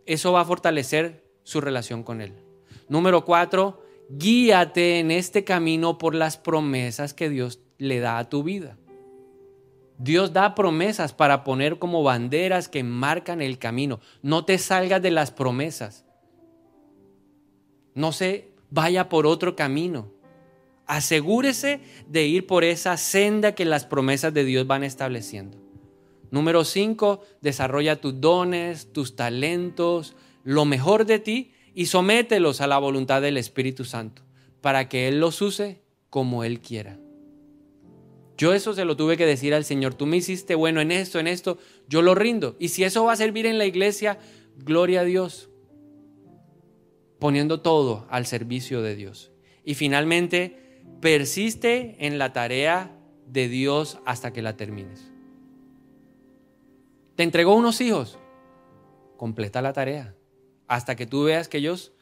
Eso 0.07 0.33
va 0.33 0.41
a 0.41 0.45
fortalecer 0.45 1.25
su 1.45 1.61
relación 1.61 2.03
con 2.03 2.21
Él. 2.21 2.33
Número 2.89 3.25
cuatro, 3.25 3.85
guíate 4.09 4.99
en 4.99 5.11
este 5.11 5.45
camino 5.45 5.99
por 5.99 6.15
las 6.15 6.37
promesas 6.37 7.15
que 7.15 7.29
Dios 7.29 7.61
le 7.79 8.01
da 8.01 8.19
a 8.19 8.29
tu 8.29 8.43
vida. 8.43 8.77
Dios 9.99 10.33
da 10.33 10.57
promesas 10.57 11.13
para 11.13 11.45
poner 11.45 11.79
como 11.79 12.03
banderas 12.03 12.69
que 12.69 12.83
marcan 12.83 13.41
el 13.41 13.59
camino. 13.59 14.01
No 14.21 14.45
te 14.45 14.59
salgas 14.59 15.01
de 15.01 15.13
las 15.13 15.31
promesas. 15.31 16.05
No 17.95 18.11
se 18.11 18.53
vaya 18.71 19.09
por 19.09 19.27
otro 19.27 19.55
camino. 19.55 20.11
Asegúrese 20.87 21.81
de 22.09 22.27
ir 22.27 22.47
por 22.49 22.65
esa 22.65 22.97
senda 22.97 23.55
que 23.55 23.65
las 23.65 23.85
promesas 23.85 24.35
de 24.35 24.45
Dios 24.45 24.67
van 24.67 24.83
estableciendo. 24.83 25.62
Número 26.33 26.65
cinco, 26.65 27.21
desarrolla 27.43 28.01
tus 28.01 28.19
dones, 28.19 28.91
tus 28.91 29.17
talentos, 29.17 30.17
lo 30.45 30.65
mejor 30.65 31.05
de 31.05 31.19
ti 31.19 31.53
y 31.75 31.87
somételos 31.87 32.63
a 32.63 32.67
la 32.67 32.79
voluntad 32.79 33.21
del 33.21 33.37
Espíritu 33.37 33.85
Santo 33.85 34.23
para 34.63 34.89
que 34.89 35.09
Él 35.09 35.21
los 35.21 35.43
use 35.43 35.83
como 36.09 36.43
Él 36.43 36.61
quiera. 36.61 36.99
Yo 38.39 38.55
eso 38.55 38.73
se 38.73 38.87
lo 38.87 38.97
tuve 38.97 39.19
que 39.19 39.27
decir 39.27 39.53
al 39.53 39.67
Señor. 39.67 39.93
Tú 39.93 40.07
me 40.07 40.17
hiciste 40.17 40.55
bueno 40.55 40.81
en 40.81 40.91
esto, 40.91 41.19
en 41.19 41.27
esto, 41.27 41.59
yo 41.87 42.01
lo 42.01 42.15
rindo. 42.15 42.57
Y 42.59 42.69
si 42.69 42.83
eso 42.83 43.05
va 43.05 43.13
a 43.13 43.17
servir 43.17 43.45
en 43.45 43.59
la 43.59 43.67
iglesia, 43.67 44.19
gloria 44.57 45.03
a 45.03 45.05
Dios. 45.05 45.51
Poniendo 47.19 47.61
todo 47.61 48.07
al 48.09 48.25
servicio 48.25 48.81
de 48.81 48.97
Dios. 48.97 49.33
Y 49.67 49.75
finalmente, 49.75 50.81
persiste 51.03 51.97
en 52.01 52.19
la 52.19 52.33
tarea 52.33 52.99
de 53.27 53.49
Dios 53.49 53.99
hasta 54.07 54.33
que 54.33 54.41
la 54.41 54.57
termines. 54.57 55.12
Te 57.17 57.23
entregó 57.23 57.55
unos 57.55 57.81
hijos. 57.81 58.19
Completa 59.17 59.63
la 59.63 59.73
tarea. 59.73 60.15
Hasta 60.67 60.97
que 60.97 61.07
tú 61.07 61.25
veas 61.25 61.49
que 61.49 61.59
ellos 61.59 61.93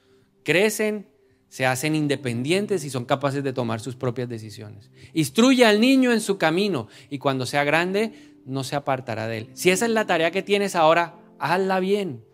crecen, 0.44 1.09
se 1.49 1.66
hacen 1.66 1.96
independientes 1.96 2.85
y 2.85 2.90
son 2.90 3.05
capaces 3.05 3.42
de 3.42 3.53
tomar 3.53 3.81
sus 3.81 3.96
propias 3.96 4.29
decisiones. 4.29 4.90
Instruye 5.12 5.64
al 5.64 5.81
niño 5.81 6.12
en 6.12 6.20
su 6.20 6.38
camino 6.38 6.87
y 7.09 7.18
cuando 7.18 7.44
sea 7.44 7.64
grande 7.64 8.12
no 8.46 8.62
se 8.62 8.77
apartará 8.77 9.27
de 9.27 9.38
él. 9.38 9.51
Si 9.55 9.70
esa 9.70 9.87
es 9.87 9.90
la 9.90 10.07
tarea 10.07 10.31
que 10.31 10.42
tienes 10.42 10.77
ahora, 10.77 11.16
hazla 11.38 11.81
bien. 11.81 12.25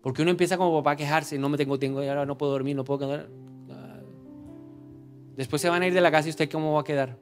Porque 0.00 0.22
uno 0.22 0.30
empieza 0.30 0.56
como 0.56 0.76
papá 0.78 0.92
a 0.92 0.96
quejarse, 0.96 1.38
no 1.38 1.48
me 1.48 1.58
tengo 1.58 1.78
tiempo, 1.78 2.00
ahora 2.00 2.24
no 2.24 2.38
puedo 2.38 2.52
dormir, 2.52 2.76
no 2.76 2.84
puedo 2.84 3.26
Después 5.36 5.62
se 5.62 5.68
van 5.68 5.82
a 5.82 5.86
ir 5.86 5.94
de 5.94 6.00
la 6.00 6.10
casa 6.10 6.28
y 6.28 6.30
usted 6.30 6.50
cómo 6.50 6.74
va 6.74 6.82
a 6.82 6.84
quedar. 6.84 7.18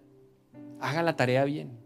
Haga 0.80 1.02
la 1.02 1.16
tarea 1.16 1.44
bien. 1.44 1.78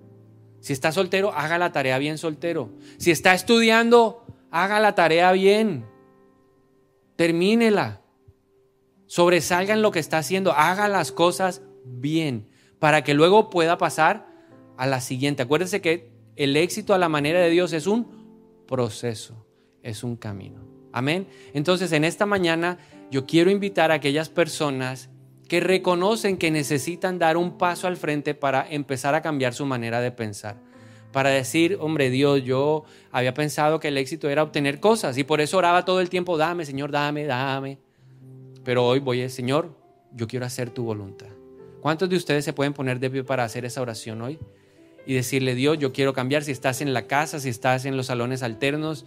Si 0.64 0.72
está 0.72 0.92
soltero, 0.92 1.34
haga 1.34 1.58
la 1.58 1.72
tarea 1.72 1.98
bien 1.98 2.16
soltero. 2.16 2.70
Si 2.96 3.10
está 3.10 3.34
estudiando, 3.34 4.24
haga 4.50 4.80
la 4.80 4.94
tarea 4.94 5.30
bien. 5.32 5.84
Termínela. 7.16 8.00
Sobresalga 9.04 9.74
en 9.74 9.82
lo 9.82 9.90
que 9.90 9.98
está 9.98 10.16
haciendo. 10.16 10.52
Haga 10.52 10.88
las 10.88 11.12
cosas 11.12 11.60
bien 11.84 12.48
para 12.78 13.04
que 13.04 13.12
luego 13.12 13.50
pueda 13.50 13.76
pasar 13.76 14.26
a 14.78 14.86
la 14.86 15.02
siguiente. 15.02 15.42
Acuérdense 15.42 15.82
que 15.82 16.10
el 16.34 16.56
éxito 16.56 16.94
a 16.94 16.98
la 16.98 17.10
manera 17.10 17.40
de 17.40 17.50
Dios 17.50 17.74
es 17.74 17.86
un 17.86 18.64
proceso, 18.66 19.46
es 19.82 20.02
un 20.02 20.16
camino. 20.16 20.62
Amén. 20.92 21.28
Entonces, 21.52 21.92
en 21.92 22.04
esta 22.04 22.24
mañana 22.24 22.78
yo 23.10 23.26
quiero 23.26 23.50
invitar 23.50 23.90
a 23.90 23.96
aquellas 23.96 24.30
personas 24.30 25.10
que 25.54 25.60
reconocen 25.60 26.36
que 26.36 26.50
necesitan 26.50 27.20
dar 27.20 27.36
un 27.36 27.58
paso 27.58 27.86
al 27.86 27.96
frente 27.96 28.34
para 28.34 28.68
empezar 28.68 29.14
a 29.14 29.22
cambiar 29.22 29.54
su 29.54 29.64
manera 29.64 30.00
de 30.00 30.10
pensar. 30.10 30.56
Para 31.12 31.30
decir, 31.30 31.78
hombre 31.80 32.10
Dios, 32.10 32.42
yo 32.42 32.82
había 33.12 33.34
pensado 33.34 33.78
que 33.78 33.86
el 33.86 33.96
éxito 33.96 34.28
era 34.28 34.42
obtener 34.42 34.80
cosas 34.80 35.16
y 35.16 35.22
por 35.22 35.40
eso 35.40 35.56
oraba 35.56 35.84
todo 35.84 36.00
el 36.00 36.10
tiempo, 36.10 36.36
dame 36.36 36.66
Señor, 36.66 36.90
dame, 36.90 37.24
dame. 37.24 37.78
Pero 38.64 38.84
hoy 38.84 38.98
voy, 38.98 39.28
Señor, 39.28 39.78
yo 40.12 40.26
quiero 40.26 40.44
hacer 40.44 40.70
tu 40.70 40.82
voluntad. 40.82 41.28
¿Cuántos 41.80 42.10
de 42.10 42.16
ustedes 42.16 42.44
se 42.44 42.52
pueden 42.52 42.72
poner 42.72 42.98
de 42.98 43.08
pie 43.08 43.22
para 43.22 43.44
hacer 43.44 43.64
esa 43.64 43.80
oración 43.80 44.22
hoy? 44.22 44.40
y 45.06 45.14
decirle, 45.14 45.54
Dios, 45.54 45.78
yo 45.78 45.92
quiero 45.92 46.14
cambiar. 46.14 46.42
Si 46.42 46.50
estás 46.50 46.80
en 46.80 46.92
la 46.94 47.06
casa, 47.06 47.38
si 47.38 47.48
estás 47.48 47.84
en 47.84 47.96
los 47.96 48.06
salones 48.06 48.42
alternos, 48.42 49.06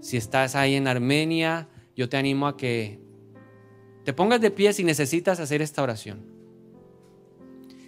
si 0.00 0.16
estás 0.16 0.54
ahí 0.54 0.76
en 0.76 0.88
Armenia, 0.88 1.68
yo 1.94 2.08
te 2.08 2.16
animo 2.16 2.46
a 2.46 2.56
que 2.56 3.03
te 4.04 4.12
pongas 4.12 4.40
de 4.40 4.50
pie 4.50 4.72
si 4.72 4.84
necesitas 4.84 5.40
hacer 5.40 5.62
esta 5.62 5.82
oración. 5.82 6.24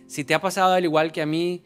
Si 0.06 0.24
te 0.24 0.34
ha 0.34 0.40
pasado 0.40 0.74
al 0.74 0.84
igual 0.84 1.12
que 1.12 1.22
a 1.22 1.26
mí, 1.26 1.62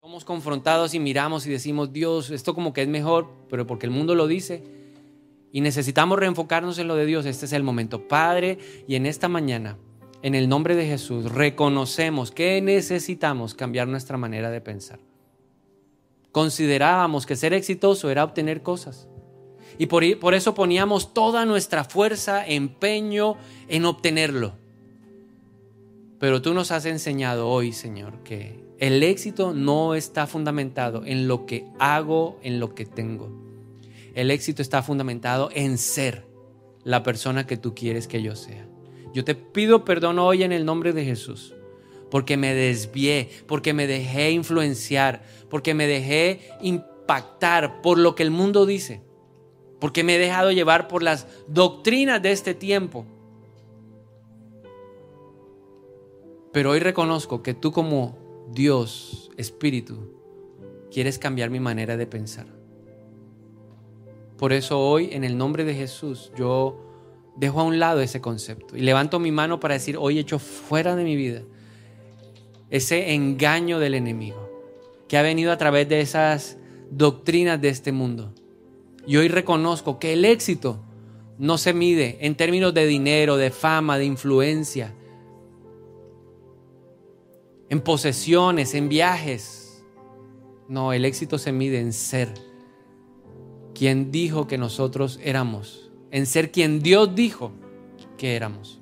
somos 0.00 0.24
confrontados 0.24 0.94
y 0.94 1.00
miramos 1.00 1.46
y 1.46 1.50
decimos, 1.50 1.92
Dios, 1.92 2.30
esto 2.30 2.54
como 2.54 2.72
que 2.72 2.82
es 2.82 2.88
mejor, 2.88 3.28
pero 3.48 3.66
porque 3.66 3.86
el 3.86 3.92
mundo 3.92 4.14
lo 4.14 4.26
dice. 4.26 4.62
Y 5.52 5.60
necesitamos 5.60 6.18
reenfocarnos 6.18 6.78
en 6.78 6.88
lo 6.88 6.96
de 6.96 7.06
Dios. 7.06 7.26
Este 7.26 7.46
es 7.46 7.52
el 7.52 7.62
momento. 7.62 8.08
Padre, 8.08 8.58
y 8.88 8.96
en 8.96 9.06
esta 9.06 9.28
mañana 9.28 9.76
en 10.22 10.36
el 10.36 10.48
nombre 10.48 10.76
de 10.76 10.86
Jesús, 10.86 11.32
reconocemos 11.32 12.30
que 12.30 12.60
necesitamos 12.62 13.54
cambiar 13.54 13.88
nuestra 13.88 14.16
manera 14.16 14.50
de 14.50 14.60
pensar. 14.60 15.00
Considerábamos 16.30 17.26
que 17.26 17.36
ser 17.36 17.52
exitoso 17.52 18.08
era 18.08 18.24
obtener 18.24 18.62
cosas. 18.62 19.08
Y 19.82 19.86
por, 19.86 20.04
por, 20.20 20.34
eso 20.34 20.54
poníamos 20.54 21.12
toda 21.12 21.44
nuestra 21.44 21.82
fuerza, 21.82 22.46
empeño 22.46 23.36
en 23.66 23.84
obtenerlo. 23.84 24.52
Pero 26.20 26.40
tú 26.40 26.54
nos 26.54 26.70
has 26.70 26.84
enseñado 26.84 27.48
hoy, 27.48 27.72
Señor, 27.72 28.22
que 28.22 28.62
el 28.78 29.02
éxito 29.02 29.52
no 29.52 29.96
está 29.96 30.28
fundamentado 30.28 31.02
en 31.04 31.26
lo 31.26 31.46
que 31.46 31.64
hago, 31.80 32.38
en 32.44 32.60
lo 32.60 32.76
que 32.76 32.86
tengo. 32.86 33.28
El 34.14 34.30
éxito 34.30 34.62
está 34.62 34.84
fundamentado 34.84 35.50
en 35.52 35.76
ser 35.78 36.26
la 36.84 37.02
persona 37.02 37.48
que 37.48 37.56
tú 37.56 37.74
quieres 37.74 38.06
que 38.06 38.22
yo 38.22 38.36
sea. 38.36 38.64
Yo 39.12 39.24
te 39.24 39.34
pido 39.34 39.84
perdón 39.84 40.20
hoy 40.20 40.44
en 40.44 40.52
el 40.52 40.64
nombre 40.64 40.92
de 40.92 41.04
Jesús, 41.04 41.54
porque 42.08 42.36
me 42.36 42.54
desvié, 42.54 43.28
porque 43.48 43.72
me 43.72 43.88
dejé 43.88 44.30
influenciar, 44.30 45.24
porque 45.50 45.74
me 45.74 45.88
dejé 45.88 46.52
impactar 46.60 47.82
por 47.82 47.98
lo 47.98 48.14
que 48.14 48.22
el 48.22 48.30
mundo 48.30 48.64
dice, 48.64 49.02
porque 49.82 50.04
me 50.04 50.14
he 50.14 50.18
dejado 50.20 50.52
llevar 50.52 50.86
por 50.86 51.02
las 51.02 51.26
doctrinas 51.48 52.22
de 52.22 52.30
este 52.30 52.54
tiempo. 52.54 53.04
Pero 56.52 56.70
hoy 56.70 56.78
reconozco 56.78 57.42
que 57.42 57.52
tú 57.52 57.72
como 57.72 58.16
Dios, 58.52 59.32
Espíritu, 59.36 60.14
quieres 60.92 61.18
cambiar 61.18 61.50
mi 61.50 61.58
manera 61.58 61.96
de 61.96 62.06
pensar. 62.06 62.46
Por 64.38 64.52
eso 64.52 64.78
hoy, 64.78 65.08
en 65.10 65.24
el 65.24 65.36
nombre 65.36 65.64
de 65.64 65.74
Jesús, 65.74 66.30
yo 66.36 66.78
dejo 67.34 67.58
a 67.58 67.64
un 67.64 67.80
lado 67.80 68.02
ese 68.02 68.20
concepto 68.20 68.76
y 68.76 68.82
levanto 68.82 69.18
mi 69.18 69.32
mano 69.32 69.58
para 69.58 69.74
decir, 69.74 69.96
hoy 69.98 70.20
echo 70.20 70.38
fuera 70.38 70.94
de 70.94 71.02
mi 71.02 71.16
vida 71.16 71.42
ese 72.70 73.14
engaño 73.14 73.80
del 73.80 73.94
enemigo 73.94 74.48
que 75.08 75.18
ha 75.18 75.22
venido 75.22 75.50
a 75.50 75.58
través 75.58 75.88
de 75.88 76.02
esas 76.02 76.56
doctrinas 76.88 77.60
de 77.60 77.70
este 77.70 77.90
mundo. 77.90 78.32
Y 79.06 79.16
hoy 79.16 79.28
reconozco 79.28 79.98
que 79.98 80.12
el 80.12 80.24
éxito 80.24 80.78
no 81.38 81.58
se 81.58 81.72
mide 81.72 82.18
en 82.20 82.36
términos 82.36 82.72
de 82.74 82.86
dinero, 82.86 83.36
de 83.36 83.50
fama, 83.50 83.98
de 83.98 84.04
influencia, 84.04 84.94
en 87.68 87.80
posesiones, 87.80 88.74
en 88.74 88.88
viajes. 88.88 89.84
No, 90.68 90.92
el 90.92 91.04
éxito 91.04 91.38
se 91.38 91.52
mide 91.52 91.80
en 91.80 91.92
ser 91.92 92.32
quien 93.74 94.10
dijo 94.10 94.46
que 94.46 94.58
nosotros 94.58 95.18
éramos 95.22 95.82
en 96.12 96.26
ser 96.26 96.52
quien 96.52 96.80
Dios 96.80 97.14
dijo 97.16 97.52
que 98.16 98.36
éramos. 98.36 98.80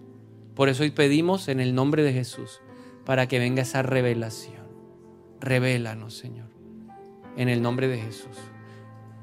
Por 0.55 0.69
eso 0.69 0.83
hoy 0.83 0.91
pedimos 0.91 1.49
en 1.49 1.61
el 1.61 1.75
nombre 1.75 2.03
de 2.03 2.13
Jesús 2.13 2.61
para 3.07 3.29
que 3.29 3.39
venga 3.39 3.63
esa 3.63 3.83
revelación. 3.83 4.67
Revélanos, 5.41 6.15
Señor, 6.15 6.49
en 7.37 7.49
el 7.49 7.63
nombre 7.63 7.89
de 7.89 7.99
Jesús. 7.99 8.37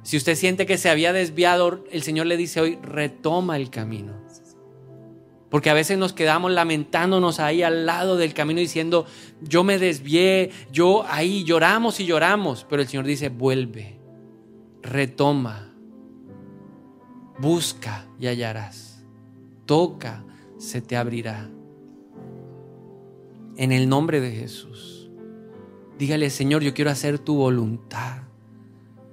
Si 0.07 0.15
usted 0.15 0.35
siente 0.35 0.65
que 0.65 0.77
se 0.77 0.89
había 0.89 1.11
desviado, 1.11 1.83
el 1.91 2.01
Señor 2.01 2.27
le 2.27 2.37
dice 2.37 2.61
hoy, 2.61 2.79
retoma 2.81 3.57
el 3.57 3.69
camino. 3.69 4.13
Porque 5.49 5.69
a 5.69 5.73
veces 5.73 5.97
nos 5.97 6.13
quedamos 6.13 6.49
lamentándonos 6.53 7.41
ahí 7.41 7.61
al 7.61 7.85
lado 7.85 8.15
del 8.15 8.33
camino 8.33 8.61
diciendo, 8.61 9.05
yo 9.41 9.65
me 9.65 9.77
desvié, 9.77 10.51
yo 10.71 11.03
ahí 11.09 11.43
lloramos 11.43 11.99
y 11.99 12.05
lloramos. 12.05 12.65
Pero 12.69 12.81
el 12.81 12.87
Señor 12.87 13.05
dice, 13.05 13.27
vuelve, 13.27 13.99
retoma, 14.81 15.75
Busca 17.37 18.07
y 18.17 18.27
hallarás. 18.27 19.03
Toca, 19.65 20.23
se 20.57 20.79
te 20.79 20.95
abrirá. 20.95 21.49
En 23.57 23.73
el 23.73 23.89
nombre 23.89 24.21
de 24.21 24.31
Jesús. 24.31 25.09
Dígale, 25.99 26.29
Señor, 26.29 26.63
yo 26.63 26.73
quiero 26.73 26.91
hacer 26.91 27.19
tu 27.19 27.35
voluntad. 27.35 28.26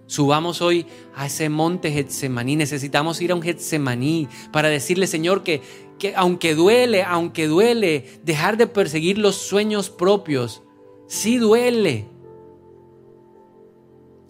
Subamos 0.06 0.60
hoy 0.60 0.86
a 1.14 1.26
ese 1.26 1.48
monte 1.48 1.90
Getsemaní. 1.90 2.56
Necesitamos 2.56 3.20
ir 3.20 3.32
a 3.32 3.34
un 3.34 3.42
Getsemaní 3.42 4.28
para 4.52 4.68
decirle, 4.68 5.06
Señor, 5.06 5.42
que, 5.42 5.62
que 5.98 6.14
aunque 6.16 6.54
duele, 6.54 7.02
aunque 7.02 7.46
duele, 7.46 8.04
dejar 8.22 8.56
de 8.56 8.66
perseguir 8.66 9.18
los 9.18 9.36
sueños 9.36 9.90
propios, 9.90 10.62
sí 11.06 11.38
duele. 11.38 12.06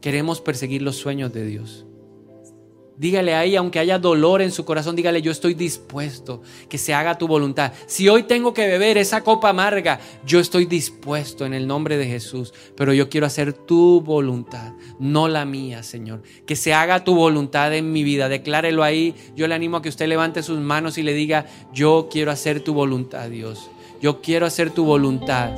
Queremos 0.00 0.40
perseguir 0.40 0.82
los 0.82 0.96
sueños 0.96 1.32
de 1.32 1.46
Dios. 1.46 1.86
Dígale 2.96 3.34
a 3.34 3.42
ella, 3.42 3.58
aunque 3.58 3.80
haya 3.80 3.98
dolor 3.98 4.40
en 4.40 4.52
su 4.52 4.64
corazón, 4.64 4.94
dígale, 4.94 5.20
yo 5.20 5.32
estoy 5.32 5.54
dispuesto, 5.54 6.42
que 6.68 6.78
se 6.78 6.94
haga 6.94 7.18
tu 7.18 7.26
voluntad. 7.26 7.72
Si 7.86 8.08
hoy 8.08 8.22
tengo 8.22 8.54
que 8.54 8.68
beber 8.68 8.98
esa 8.98 9.22
copa 9.22 9.48
amarga, 9.48 9.98
yo 10.24 10.38
estoy 10.38 10.66
dispuesto 10.66 11.44
en 11.44 11.54
el 11.54 11.66
nombre 11.66 11.96
de 11.96 12.06
Jesús, 12.06 12.54
pero 12.76 12.92
yo 12.92 13.08
quiero 13.08 13.26
hacer 13.26 13.52
tu 13.52 14.00
voluntad, 14.00 14.74
no 15.00 15.26
la 15.26 15.44
mía, 15.44 15.82
Señor. 15.82 16.22
Que 16.46 16.54
se 16.54 16.72
haga 16.72 17.02
tu 17.02 17.16
voluntad 17.16 17.74
en 17.74 17.90
mi 17.90 18.04
vida. 18.04 18.28
Declárelo 18.28 18.84
ahí. 18.84 19.14
Yo 19.34 19.48
le 19.48 19.54
animo 19.54 19.78
a 19.78 19.82
que 19.82 19.88
usted 19.88 20.06
levante 20.06 20.42
sus 20.42 20.60
manos 20.60 20.96
y 20.96 21.02
le 21.02 21.14
diga, 21.14 21.46
yo 21.72 22.08
quiero 22.10 22.30
hacer 22.30 22.60
tu 22.60 22.74
voluntad, 22.74 23.28
Dios. 23.28 23.70
Yo 24.00 24.20
quiero 24.20 24.46
hacer 24.46 24.70
tu 24.70 24.84
voluntad. 24.84 25.56